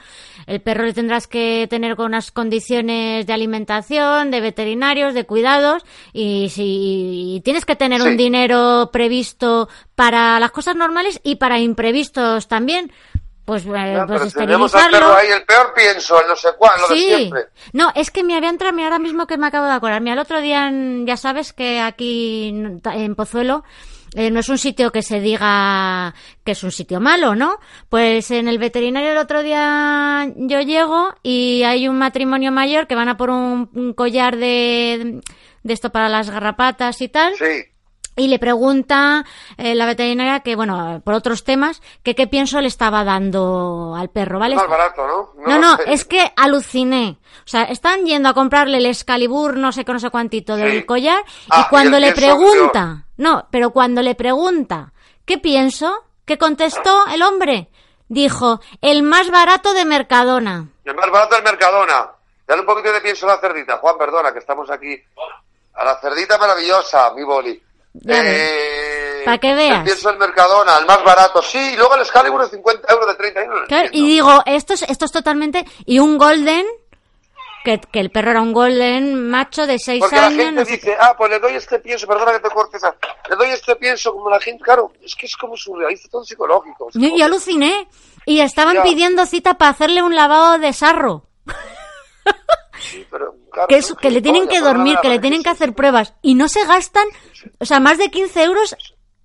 [0.47, 5.83] El perro le tendrás que tener con unas condiciones de alimentación, de veterinarios, de cuidados,
[6.13, 8.15] y si y tienes que tener un Sí.
[8.17, 12.91] dinero previsto para las cosas normales y para imprevistos también,
[13.45, 14.91] pues, eh, Ya, pues al esterilizarlo.
[14.99, 17.41] perro ahí, el peor pienso, el no sé cuál, lo de Sí, siempre.
[17.73, 20.13] no, es que me había entrado, mira, ahora mismo que me acabo de acordar, mira,
[20.13, 23.63] el otro día, en- ya sabes que aquí en en Pozuelo
[24.17, 26.13] eh, no es un sitio que se diga
[26.45, 27.59] que es un sitio malo, ¿no?
[27.89, 32.95] Pues en el veterinario el otro día yo llego y hay un matrimonio mayor que
[32.95, 35.19] van a por un, un collar de,
[35.63, 37.33] de esto para las garrapatas y tal.
[37.35, 37.65] Sí,
[38.17, 39.25] Y le pregunta
[39.57, 44.09] eh, la veterinaria que, bueno, por otros temas, que qué pienso le estaba dando al
[44.09, 44.55] perro, ¿vale?
[44.55, 45.29] más barato, ¿no?
[45.45, 47.17] No, no, es que aluciné.
[47.39, 50.79] O sea, están yendo a comprarle el Excalibur, no sé qué, no sé cuántito del
[50.79, 50.85] Sí.
[50.85, 54.93] collar, Ah, y cuando y el le pregunta, no, pero cuando le pregunta,
[55.25, 55.93] ¿qué pienso?
[56.25, 57.69] ¿Qué contestó el hombre?
[58.07, 60.67] Dijo, el más barato de Mercadona.
[60.85, 62.11] El más barato del Mercadona.
[62.47, 63.77] Dale un poquito de pienso a la cerdita.
[63.77, 64.95] Juan, perdona, que estamos aquí.
[65.73, 67.61] A la cerdita maravillosa, mi boli.
[68.07, 69.77] Eh, Pa' que veas.
[69.79, 71.41] El pienso del Mercadona, el más barato.
[71.41, 73.67] Sí, y luego el Excalibur de 50 euros, de 30 euros.
[73.67, 75.65] Claro, y digo, esto es, esto es totalmente...
[75.85, 76.65] Y un golden,
[77.63, 80.37] que, que el perro era un golden macho de seis Porque la años.
[80.37, 82.83] gente no dice, ah, pues le doy este pienso, perdona que te cortes,
[83.29, 86.89] le doy este pienso, como la gente, claro, es que es como surrealista, todo psicológico.
[86.93, 87.87] Yo, yo aluciné.
[88.27, 88.83] Y estaban Ya.
[88.83, 91.25] pidiendo cita para hacerle un lavado de sarro.
[92.91, 95.49] Sí, pero, claro, que, es, son que le tienen que dormir, que le tienen que
[95.49, 96.13] hacer pruebas.
[96.21, 97.07] Y no se gastan,
[97.59, 98.75] o sea, más de 15 euros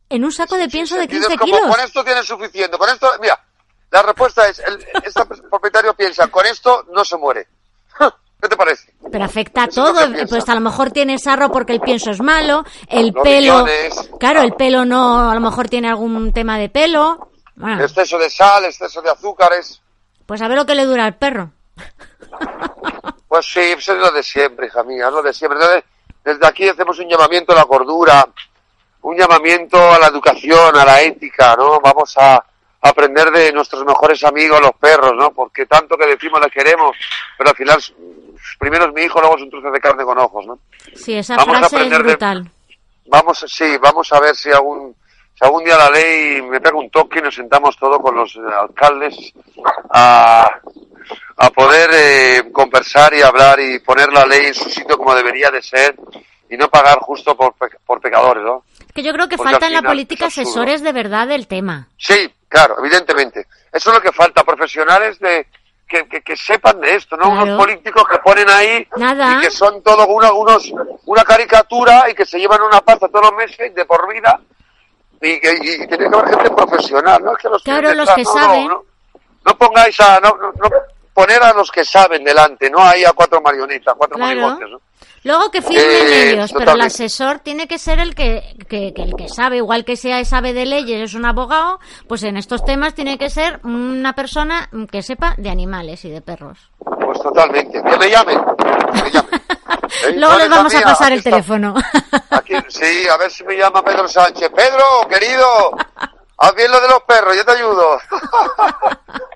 [0.08, 1.74] en un saco de pienso de Y 15 es como, kilos.
[1.74, 2.76] Con esto tienes suficiente.
[2.76, 3.38] Con esto, mira,
[3.90, 7.48] la respuesta es, el, este propietario piensa, con esto no se muere.
[8.40, 8.94] ¿Qué te parece?
[9.12, 10.00] Pero afecta a todo.
[10.28, 13.66] Pues a lo mejor tiene sarro porque el pienso es malo, el Los pelo.
[14.18, 17.30] Claro, el pelo no, a lo mejor tiene algún tema de pelo.
[17.56, 19.82] Bueno, Exceso de sal, exceso de azúcares.
[20.24, 21.52] pues a ver lo que le dura al perro.
[23.30, 25.56] Pues sí, eso es lo de siempre, hija mía, es lo de siempre.
[25.60, 25.84] Entonces,
[26.24, 28.26] desde aquí hacemos un llamamiento a la cordura,
[29.02, 31.80] un llamamiento a la educación, a la ética, ¿no?
[31.80, 32.44] Vamos a
[32.82, 35.30] aprender de nuestros mejores amigos, los perros, ¿no?
[35.30, 36.96] Porque tanto que decimos les queremos,
[37.38, 37.78] pero al final,
[38.58, 40.58] primero es mi hijo, luego es un trozo de carne con ojos, ¿no?
[40.96, 42.50] Sí, esa Vamos a frase es aprender de- brutal.
[43.06, 44.96] Vamos, sí, vamos a ver si algún,
[45.38, 48.36] si algún día la ley me pega un toque y nos sentamos todos con los
[48.60, 49.32] alcaldes
[49.90, 50.50] a,
[51.42, 55.50] a poder eh, conversar y hablar y poner la ley en su sitio como debería
[55.50, 55.96] de ser
[56.50, 57.55] y no pagar justo por,
[57.87, 58.62] por pecadores, ¿no?
[58.79, 61.46] Es que yo creo que Porque falta al en la política asesores de verdad del
[61.46, 61.88] tema.
[61.96, 63.46] Sí, claro, evidentemente.
[63.72, 65.46] Eso es lo que falta, profesionales de
[65.88, 67.31] que, que, que sepan de esto, ¿no?
[67.31, 67.42] Claro.
[67.44, 69.38] Unos políticos que ponen ahí Nada.
[69.38, 70.70] y que son todo una, unos,
[71.07, 74.38] una caricatura y que se llevan una pasta todos los meses de por vida
[75.22, 77.33] y, que- y tiene que haber gente profesional, ¿no?
[77.33, 78.68] Es que los Claro, los que no, no, saben.
[78.68, 78.85] No,
[79.46, 80.37] no pongáis a, no
[81.20, 84.40] poner a los que saben delante, no ahí a cuatro marionetas, cuatro Claro.
[84.40, 84.80] monigotes, ¿no?
[85.22, 89.02] Luego que firmen Eh, ellos, pero el asesor tiene que ser el que, que, que
[89.02, 91.78] el que sabe, igual que sea sabe de leyes, es un abogado,
[92.09, 96.22] pues en estos temas tiene que ser una persona que sepa de animales y de
[96.22, 96.59] perros.
[96.78, 97.83] Pues totalmente.
[97.83, 98.40] Que me llamen.
[98.94, 99.42] Que me llamen.
[100.04, 101.30] Eh, Luego les vamos a pasar el está.
[101.30, 101.74] teléfono.
[102.30, 104.48] Aquí, sí, a ver si me llama Pedro Sánchez.
[104.54, 105.44] Pedro, querido,
[106.38, 107.98] haz bien lo de los perros, yo te ayudo.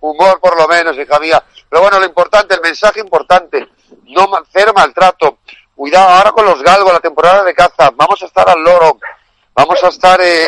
[0.01, 1.43] Humor por lo menos, hija mía.
[1.75, 3.67] Pero bueno, lo importante, el mensaje importante,
[4.07, 5.39] no cero maltrato.
[5.75, 7.91] Cuidado ahora con los galgos, la temporada de caza.
[7.97, 8.97] Vamos a estar al loro.
[9.57, 10.47] Vamos a estar eh,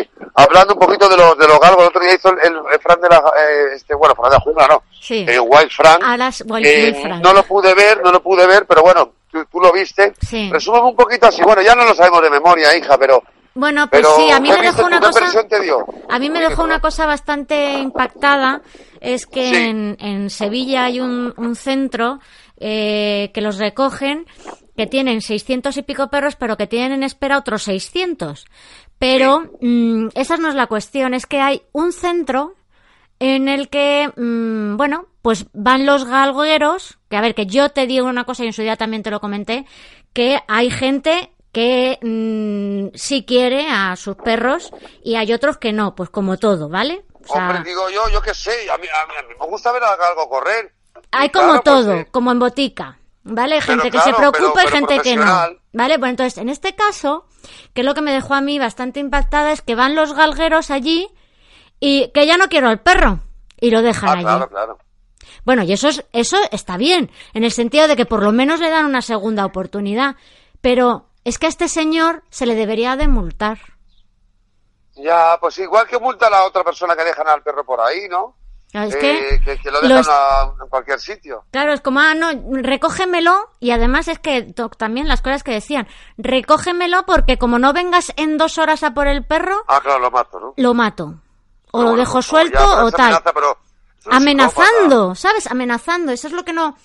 [0.00, 1.82] eh, hablando un poquito de los de los galgos.
[1.82, 4.36] El otro día hizo el, el- el Fran de la eh, este bueno Fran de
[4.36, 4.82] la jungla, no.
[5.00, 5.24] Sí.
[5.24, 6.02] Wild Frank.
[6.04, 9.44] A las Wild- Eh, no lo pude ver, no lo pude ver, pero bueno, tú,
[9.44, 10.12] tú lo viste.
[10.28, 10.50] Sí.
[10.52, 11.40] Resúmeme un poquito así.
[11.42, 13.22] Bueno, ya no lo sabemos de memoria, hija, pero
[13.54, 15.26] Bueno, pues pero sí, a mí ¿qué me dejó una ¿Qué cosa.
[16.08, 18.62] A mí me dejó una cosa bastante impactada,
[19.00, 19.54] es que Sí.
[19.54, 22.18] en, en Sevilla hay un, un centro
[22.58, 24.26] eh, que los recogen,
[24.76, 28.44] que tienen 600 y pico perros, pero que tienen en espera otros 600.
[28.98, 32.54] Pero mm, esa no es la cuestión, es que hay un centro
[33.20, 37.86] en el que, mm, bueno, pues van los galgueros, que a ver, que yo te
[37.86, 39.64] digo una cosa y en su día también te lo comenté,
[40.12, 45.94] que hay gente que mm, sí quiere a sus perros y hay otros que no,
[45.94, 47.06] pues como todo, ¿vale?
[47.24, 49.82] O sea, Hombre, digo yo, yo qué sé, a mí, a mí, me gusta ver
[49.84, 50.74] algo correr.
[51.12, 52.98] Hay como todo, como en botica.
[53.26, 53.62] ¿Vale?
[53.62, 55.24] Gente que se preocupa y gente que no.
[55.72, 55.96] ¿Vale?
[55.96, 57.26] Bueno, entonces, en este caso,
[57.72, 60.70] que es lo que me dejó a mí bastante impactada, es que van los galgueros
[60.70, 61.08] allí
[61.80, 63.20] y que ya no quiero al perro.
[63.58, 64.22] Y lo dejan ah, allí.
[64.24, 64.78] Claro, claro.
[65.46, 68.60] Bueno, y eso, es, eso está bien, en el sentido de que por lo menos
[68.60, 70.16] le dan una segunda oportunidad.
[70.60, 73.58] Pero es que a este señor se le debería de multar.
[74.96, 78.08] Ya, pues igual que multa a la otra persona que dejan al perro por ahí,
[78.08, 78.36] ¿no?
[78.72, 80.04] Es eh, que, que, lo dejan
[80.60, 81.44] en cualquier sitio.
[81.52, 83.50] Claro, es como, ah, no, recógemelo.
[83.60, 85.86] Y además es que también las cosas que decían,
[86.18, 89.62] recógemelo porque como no vengas en dos horas a por el perro.
[89.68, 90.54] Ah, claro, lo mato, ¿no?
[90.56, 91.14] Lo mato.
[91.70, 93.22] O lo dejo suelto o tal.
[94.10, 95.46] Amenazando, ¿sabes?
[95.46, 96.10] Amenazando.
[96.10, 96.76] Eso es lo que no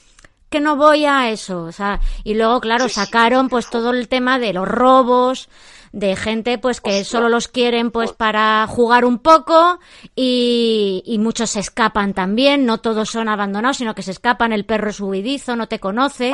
[0.49, 4.39] que no voy a eso, o sea, y luego claro, sacaron pues todo el tema
[4.39, 5.49] de los robos,
[5.91, 9.79] de gente pues que solo los quieren pues para jugar un poco
[10.15, 14.65] y, y, muchos se escapan también, no todos son abandonados, sino que se escapan, el
[14.65, 16.33] perro es huidizo, no te conoce.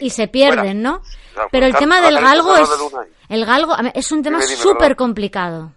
[0.00, 1.02] Y, se pierden, ¿no?
[1.50, 2.70] Pero el tema del galgo es
[3.28, 5.72] el galgo es un tema súper complicado.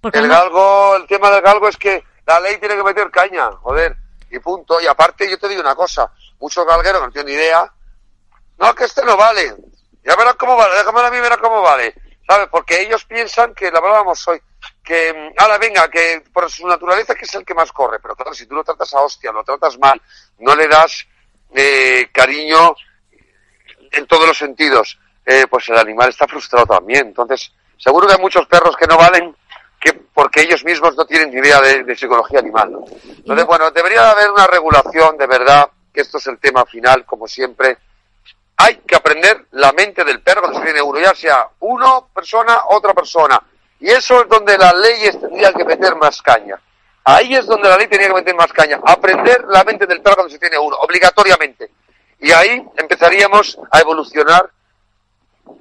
[0.00, 3.50] Porque el galgo, el tema del galgo es que la ley tiene que meter caña,
[3.62, 3.96] joder,
[4.30, 4.80] y punto.
[4.80, 7.72] Y aparte yo te digo una cosa, muchos galgueros no tienen idea,
[8.58, 9.54] no, que este no vale,
[10.04, 11.94] ya verás cómo vale, déjame a mí ver cómo vale.
[12.26, 12.48] ¿Sabes?
[12.50, 14.40] Porque ellos piensan que, la hablábamos hoy,
[14.82, 18.00] que, mm, ahora venga, que por su naturaleza que es el que más corre.
[18.00, 20.00] Pero claro, si tú lo tratas a hostia, lo tratas mal,
[20.38, 21.06] no le das
[21.54, 22.74] eh, cariño
[23.92, 27.08] en todos los sentidos, eh, pues el animal está frustrado también.
[27.08, 29.36] Entonces, seguro que hay muchos perros que no valen
[29.80, 32.72] que porque ellos mismos no tienen ni idea de, psicología animal.
[33.04, 37.26] Entonces, bueno, debería haber una regulación de verdad, que esto es el tema final, como
[37.28, 37.78] siempre,
[38.56, 42.60] hay que aprender la mente del perro cuando se tiene uno, ya sea uno, persona,
[42.70, 43.42] otra persona.
[43.80, 46.58] Y eso es donde las leyes tendrían que meter más caña.
[47.04, 48.80] Ahí es donde la ley tenía que meter más caña.
[48.84, 51.70] Aprender la mente del perro cuando se tiene uno, obligatoriamente.
[52.18, 54.50] Y ahí empezaríamos a evolucionar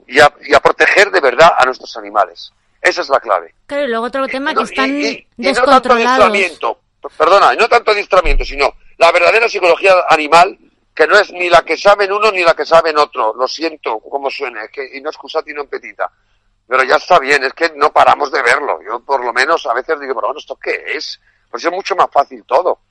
[0.07, 2.51] y a, proteger de verdad a nuestros animales.
[2.85, 3.55] Esa es la clave.
[3.65, 6.79] Claro, y luego otro tema que están y, no tanto adiestramiento,
[7.17, 10.55] perdona, no tanto adiestramiento, sino la verdadera psicología animal
[10.93, 13.33] que no es ni la que saben uno ni la que saben otro.
[13.33, 16.11] Lo siento como suene, que, y no excusati no petita.
[16.67, 18.79] Pero ya está bien, es que no paramos de verlo.
[18.85, 21.19] Yo por lo menos a veces digo, pero bueno, ¿esto qué es?
[21.49, 22.81] Pues es mucho más fácil todo.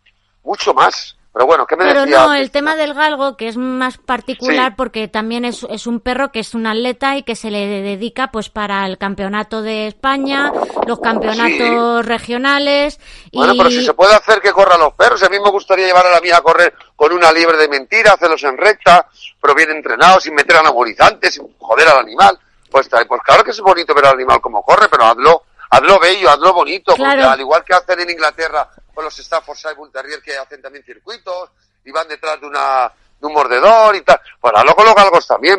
[0.42, 1.16] Mucho más.
[1.34, 5.08] Pero bueno, ¿qué me Pero no, el tema del galgo, que es más particular porque
[5.08, 8.50] también es, es, un perro que es un atleta y que se le dedica pues
[8.50, 10.52] para el campeonato de España,
[10.86, 13.00] los campeonatos regionales.
[13.32, 16.06] Bueno, pero si se puede hacer que corran los perros, a mí me gustaría llevar
[16.06, 19.08] a la mía a correr con una liebre de mentira, hacerlos en recta,
[19.42, 22.38] pero bien entrenados, sin meter anabolizantes, sin joder al animal.
[22.70, 26.30] Pues, pues claro que es bonito ver al animal como corre, pero hazlo, hazlo bello,
[26.30, 30.36] hazlo bonito, porque al igual que hacen en Inglaterra con los Staffordshire Bull Terrier que
[30.36, 31.50] hacen también circuitos
[31.84, 34.20] y van detrás de, una, de un mordedor y tal.
[34.40, 35.58] Bueno, luego los galgos también,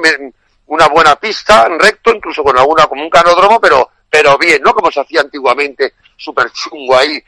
[0.68, 4.74] una buena pista en recto, incluso con alguna como un canódromo, pero, pero bien, ¿no?
[4.74, 7.24] Como se hacía antiguamente, súper chungo ahí,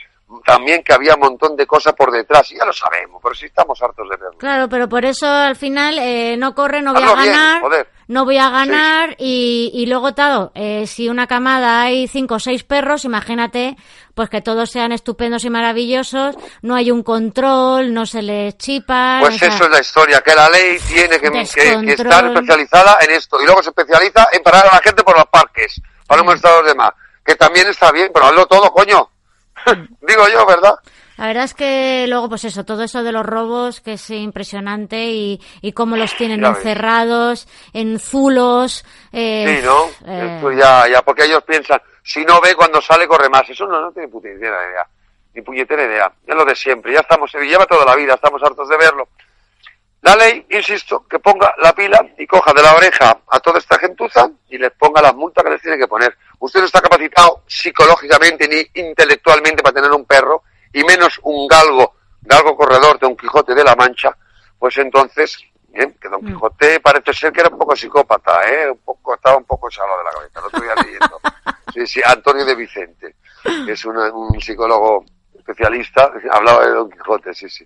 [0.45, 3.45] también que había un montón de cosas por detrás, y ya lo sabemos, pero sí
[3.45, 4.37] estamos hartos de verlo.
[4.37, 8.37] Claro, pero por eso al final eh, no corre, no voy a ganar, no voy
[8.37, 13.05] a ganar, y, y luego todo, eh, si una camada hay cinco o seis perros,
[13.05, 13.77] imagínate,
[14.15, 19.19] pues que todos sean estupendos y maravillosos, no hay un control, no se les chipa.
[19.21, 23.41] Pues eso es la historia, que la ley tiene que, que, estar especializada en esto,
[23.41, 26.53] y luego se especializa en parar a la gente por los parques, para no molestar
[26.53, 26.91] a los demás,
[27.25, 29.09] que también está bien, pero hazlo todo, coño.
[30.07, 30.75] Digo yo, ¿verdad?
[31.17, 35.05] La verdad es que luego, pues eso, todo eso de los robos, que es impresionante
[35.05, 38.85] y, y cómo los tienen encerrados, en zulos.
[39.11, 39.85] Eh, sí, ¿no?
[40.05, 40.55] Eh...
[40.55, 43.49] ya, ya, porque ellos piensan, si no ve cuando sale, corre más.
[43.49, 44.87] Eso no, no tiene puñetera idea.
[45.33, 46.11] Ni puñetera idea.
[46.25, 46.93] Es lo de siempre.
[46.93, 49.07] Ya estamos, se lleva toda la vida, estamos hartos de verlo.
[50.07, 53.77] La ley, insisto, que ponga la pila y coja de la oreja a toda esta
[53.77, 56.17] gentuza y les ponga las multas que les tiene que poner.
[56.39, 61.95] Usted no está capacitado psicológicamente ni intelectualmente para tener un perro y menos un galgo,
[62.21, 64.17] galgo corredor de un Quijote de la Mancha,
[64.57, 66.27] pues entonces, bien, que Don mm.
[66.27, 68.71] Quijote parece ser que era un poco psicópata, ¿eh?
[68.71, 71.19] Un poco, estaba un poco echado de la cabeza, lo estoy leyendo.
[71.73, 75.03] Sí, sí, Antonio de Vicente, que es un psicólogo
[75.47, 77.65] especialista, hablaba de Don Quijote, sí, sí.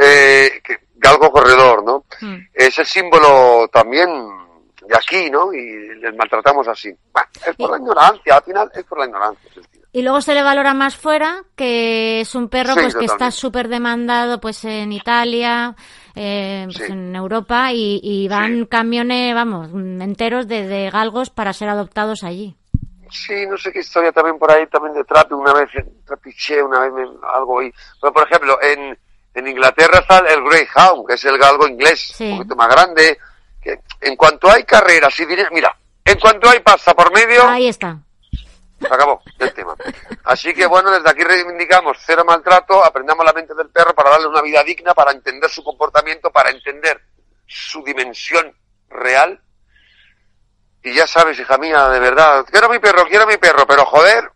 [0.00, 2.04] Eh, que, galgo corredor, ¿no?
[2.20, 2.36] Mm.
[2.54, 4.08] Es el símbolo también
[4.86, 5.52] de aquí, ¿no?
[5.52, 6.90] Y les maltratamos así.
[7.12, 9.50] Bueno, es por la ignorancia, al final es por la ignorancia.
[9.92, 13.30] Y luego se le valora más fuera, que es un perro Sí, pues que está
[13.30, 15.74] súper demandado pues en Italia,
[16.14, 16.92] eh, pues, Sí.
[16.92, 18.66] en Europa, y, y van Sí.
[18.66, 22.56] camiones, vamos, enteros de, de galgos para ser adoptados allí.
[23.10, 26.62] Sí, no sé qué historia también por ahí, también de Trapi, una vez, en Trapiche,
[26.62, 27.72] una vez me- algo ahí.
[28.00, 28.98] Pero, por ejemplo, en,
[29.34, 32.30] en Inglaterra está el Greyhound, que es el galgo inglés, Sí.
[32.30, 33.18] un poquito más grande.
[33.62, 37.68] Que en cuanto hay carreras y dinero, mira, en cuanto hay pasta por medio, Ahí
[37.68, 37.98] está.
[38.80, 39.74] se acabó el tema.
[40.24, 44.28] Así que bueno, desde aquí reivindicamos cero maltrato, aprendamos la mente del perro para darle
[44.28, 47.00] una vida digna, para entender su comportamiento, para entender
[47.46, 48.54] su dimensión
[48.90, 49.40] real.
[50.88, 53.66] Y ya sabes, hija mía, de verdad, quiero a mi perro, quiero a mi perro,
[53.66, 54.30] pero joder,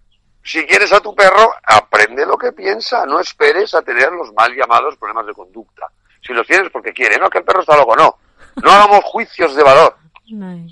[0.45, 4.55] si quieres a tu perro, aprende lo que piensa, no esperes a tener los mal
[4.55, 5.87] llamados problemas de conducta.
[6.21, 8.19] Si los tienes porque quiere, no que el perro está loco, no.
[8.63, 9.97] No hagamos juicios de valor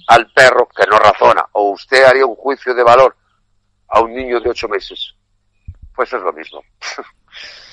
[0.09, 3.17] al perro que no razona, o usted haría un juicio de valor
[3.89, 5.15] a un niño de ocho meses.
[5.95, 6.63] Pues es lo mismo.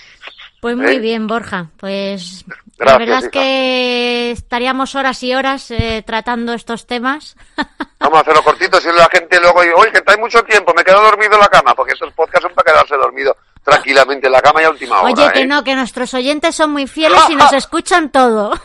[0.61, 0.99] Pues muy ¿Eh?
[0.99, 1.67] bien, Borja.
[1.77, 2.45] Pues
[2.77, 7.35] la Gracias, verdad es que estaríamos horas y horas eh, tratando estos temas.
[7.99, 10.73] Vamos a hacerlo cortito, si la gente luego dice, oye, que está hay mucho tiempo,
[10.75, 14.33] me quedo dormido en la cama, porque estos podcasts son para quedarse dormido tranquilamente en
[14.33, 15.11] la cama y a última hora.
[15.11, 15.47] Oye, que ¿eh?
[15.47, 18.53] no, que nuestros oyentes son muy fieles y nos escuchan todo.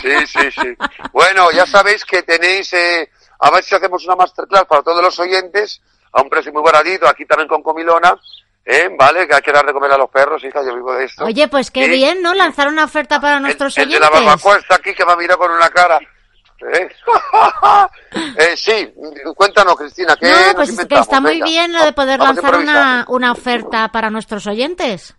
[0.00, 0.76] Sí, sí, sí.
[1.12, 3.10] Bueno, ya sabéis que tenéis, eh,
[3.40, 5.80] a ver si hacemos una masterclass para todos los oyentes,
[6.12, 8.16] a un precio muy baratito, aquí también con comilona,
[8.66, 8.90] ¿eh?
[8.98, 9.26] ¿Vale?
[9.26, 11.24] Que hay que dar de comer a los perros, hija, yo vivo de esto.
[11.24, 12.34] Oye, pues qué bien, ¿no?
[12.34, 15.16] Lanzar una oferta para nuestros el, el de la barbacoa está aquí que me ha
[15.16, 15.98] mirado con una cara.
[16.60, 16.88] ¿Eh?
[18.38, 18.92] Eh, sí,
[19.34, 22.56] cuéntanos, Cristina, ¿qué No, pues es que está muy Venga, bien lo de poder lanzar
[22.56, 25.14] una, una oferta para nuestros oyentes.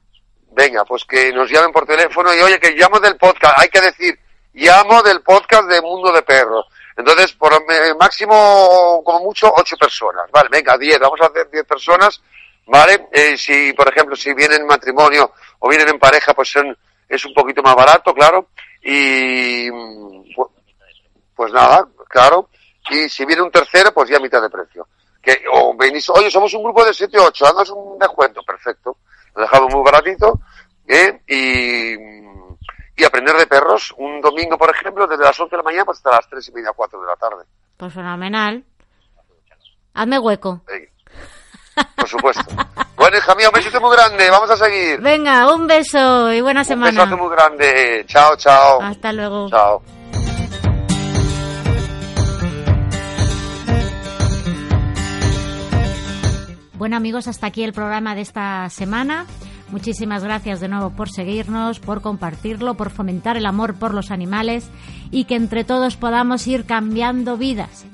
[0.52, 3.82] Venga, pues que nos llamen por teléfono y oye, que llamo del podcast, hay que
[3.82, 4.20] decir,
[4.54, 6.66] llamo del podcast de Mundo de Perros.
[6.96, 7.54] Entonces, por
[8.00, 10.30] máximo, como mucho, ocho personas.
[10.32, 12.22] Vale, venga, diez, vamos a hacer diez personas,
[12.68, 13.08] ¿vale?
[13.12, 16.78] Eh, si, por ejemplo, si vienen en matrimonio o vienen en pareja, pues son,
[17.10, 18.50] es un poquito más barato, claro.
[18.84, 20.52] Y, mm, pu-
[21.36, 22.50] pues nada, claro.
[22.90, 24.88] Y si viene un tercero, pues ya a mitad de precio.
[25.22, 28.98] Que, o venís, oye, somos un grupo de siete o ocho, haznos un descuento, perfecto.
[29.36, 30.40] Lo dejamos muy baratito,
[30.88, 31.22] ¿eh?
[31.28, 31.94] Y,
[33.00, 35.98] y aprender de perros, un domingo, por ejemplo, desde las 11 de la mañana pues
[35.98, 37.44] hasta las tres y media, cuatro de la tarde.
[37.76, 38.64] Pues fenomenal.
[39.94, 40.62] Hazme hueco.
[40.66, 40.90] Venga.
[41.96, 42.44] Por supuesto.
[42.96, 45.00] bueno, hija mía, un besito muy grande, vamos a seguir.
[45.02, 46.92] Venga, un beso y buena Un semana.
[46.92, 48.06] besazo muy grande.
[48.08, 48.82] Chao, chao.
[48.82, 49.50] Hasta luego.
[49.50, 49.82] Chao.
[56.78, 59.26] Bueno amigos, hasta aquí el programa de esta semana.
[59.70, 64.70] Muchísimas gracias de nuevo por seguirnos, por compartirlo, por fomentar el amor por los animales
[65.12, 67.86] y que entre todos podamos ir cambiando vidas.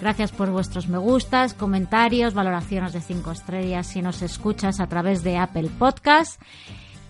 [0.00, 5.22] Gracias por vuestros me gustas, comentarios, valoraciones de 5 estrellas si nos escuchas a través
[5.22, 6.40] de Apple Podcast.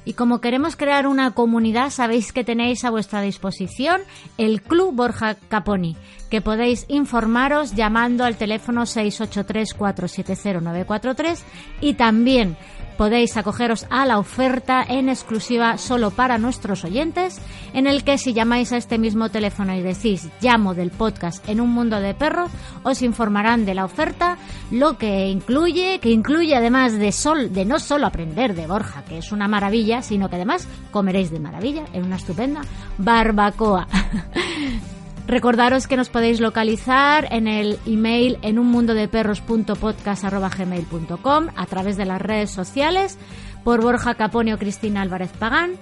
[0.05, 4.01] Y como queremos crear una comunidad, sabéis que tenéis a vuestra disposición
[4.39, 5.97] el Club Borja Caponi,
[6.31, 11.39] que podéis informaros llamando al teléfono 683-470-943
[11.81, 12.57] y también
[13.01, 17.41] podéis acogeros a la oferta en exclusiva solo para nuestros oyentes,
[17.73, 21.63] en el que si llamáis a este mismo teléfono y decís llamo del podcast en
[21.63, 22.51] un mundo de perros,
[22.83, 24.37] os informarán de la oferta,
[24.71, 29.17] lo que incluye, que incluye además de sol, de no solo aprender de Borja, que
[29.17, 32.61] es una maravilla, sino que además comeréis de maravilla en una estupenda
[32.99, 33.89] barbacoa.
[35.31, 42.51] Recordaros que nos podéis localizar en el email en unmundodeperros.podcast.gmail.com a través de las redes
[42.51, 43.17] sociales
[43.63, 45.75] por Borja Caponi o Cristina Álvarez Pagán,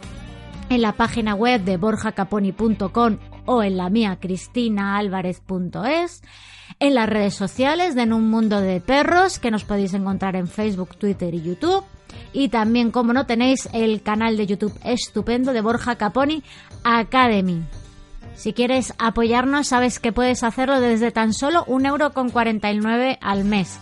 [0.69, 6.23] en la página web de borjacaponi.com o en la mía cristinaalvarez.es,
[6.79, 10.47] en las redes sociales de En un mundo de perros que nos podéis encontrar en
[10.47, 11.87] Facebook, Twitter y YouTube.
[12.35, 16.43] Y también, como no tenéis, el canal de YouTube estupendo de Borja Caponi
[16.85, 17.63] Academy.
[18.39, 23.45] Si quieres apoyarnos, sabes que puedes hacerlo desde tan solo un euro con 49 al
[23.45, 23.81] mes.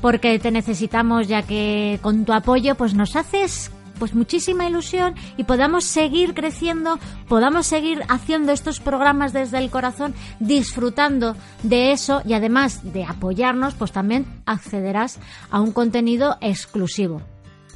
[0.00, 3.70] Porque te necesitamos, ya que con tu apoyo, pues nos haces
[4.00, 10.12] pues muchísima ilusión y podamos seguir creciendo, podamos seguir haciendo estos programas desde el corazón,
[10.40, 15.20] disfrutando de eso y además de apoyarnos, pues también accederás
[15.52, 17.22] a un contenido exclusivo.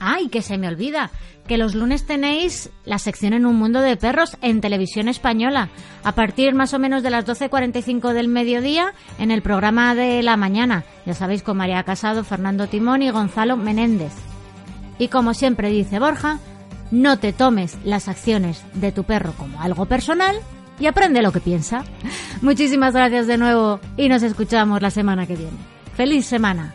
[0.01, 1.11] ¡Ay, que se me olvida!
[1.47, 5.71] Que los lunes tenéis la sección en un mundo de perros en televisión española.
[6.05, 10.37] A partir más o menos de las 12.45 del mediodía en el programa de la
[10.37, 10.85] mañana.
[11.07, 14.13] Ya sabéis, con María Casado, Fernando Timón y Gonzalo Menéndez.
[14.99, 16.39] Y como siempre dice Borja,
[16.91, 20.37] no te tomes las acciones de tu perro como algo personal
[20.81, 21.85] y aprende lo que piensa.
[22.43, 25.57] Muchísimas gracias de nuevo y nos escuchamos la semana que viene.
[25.95, 26.75] ¡Feliz semana!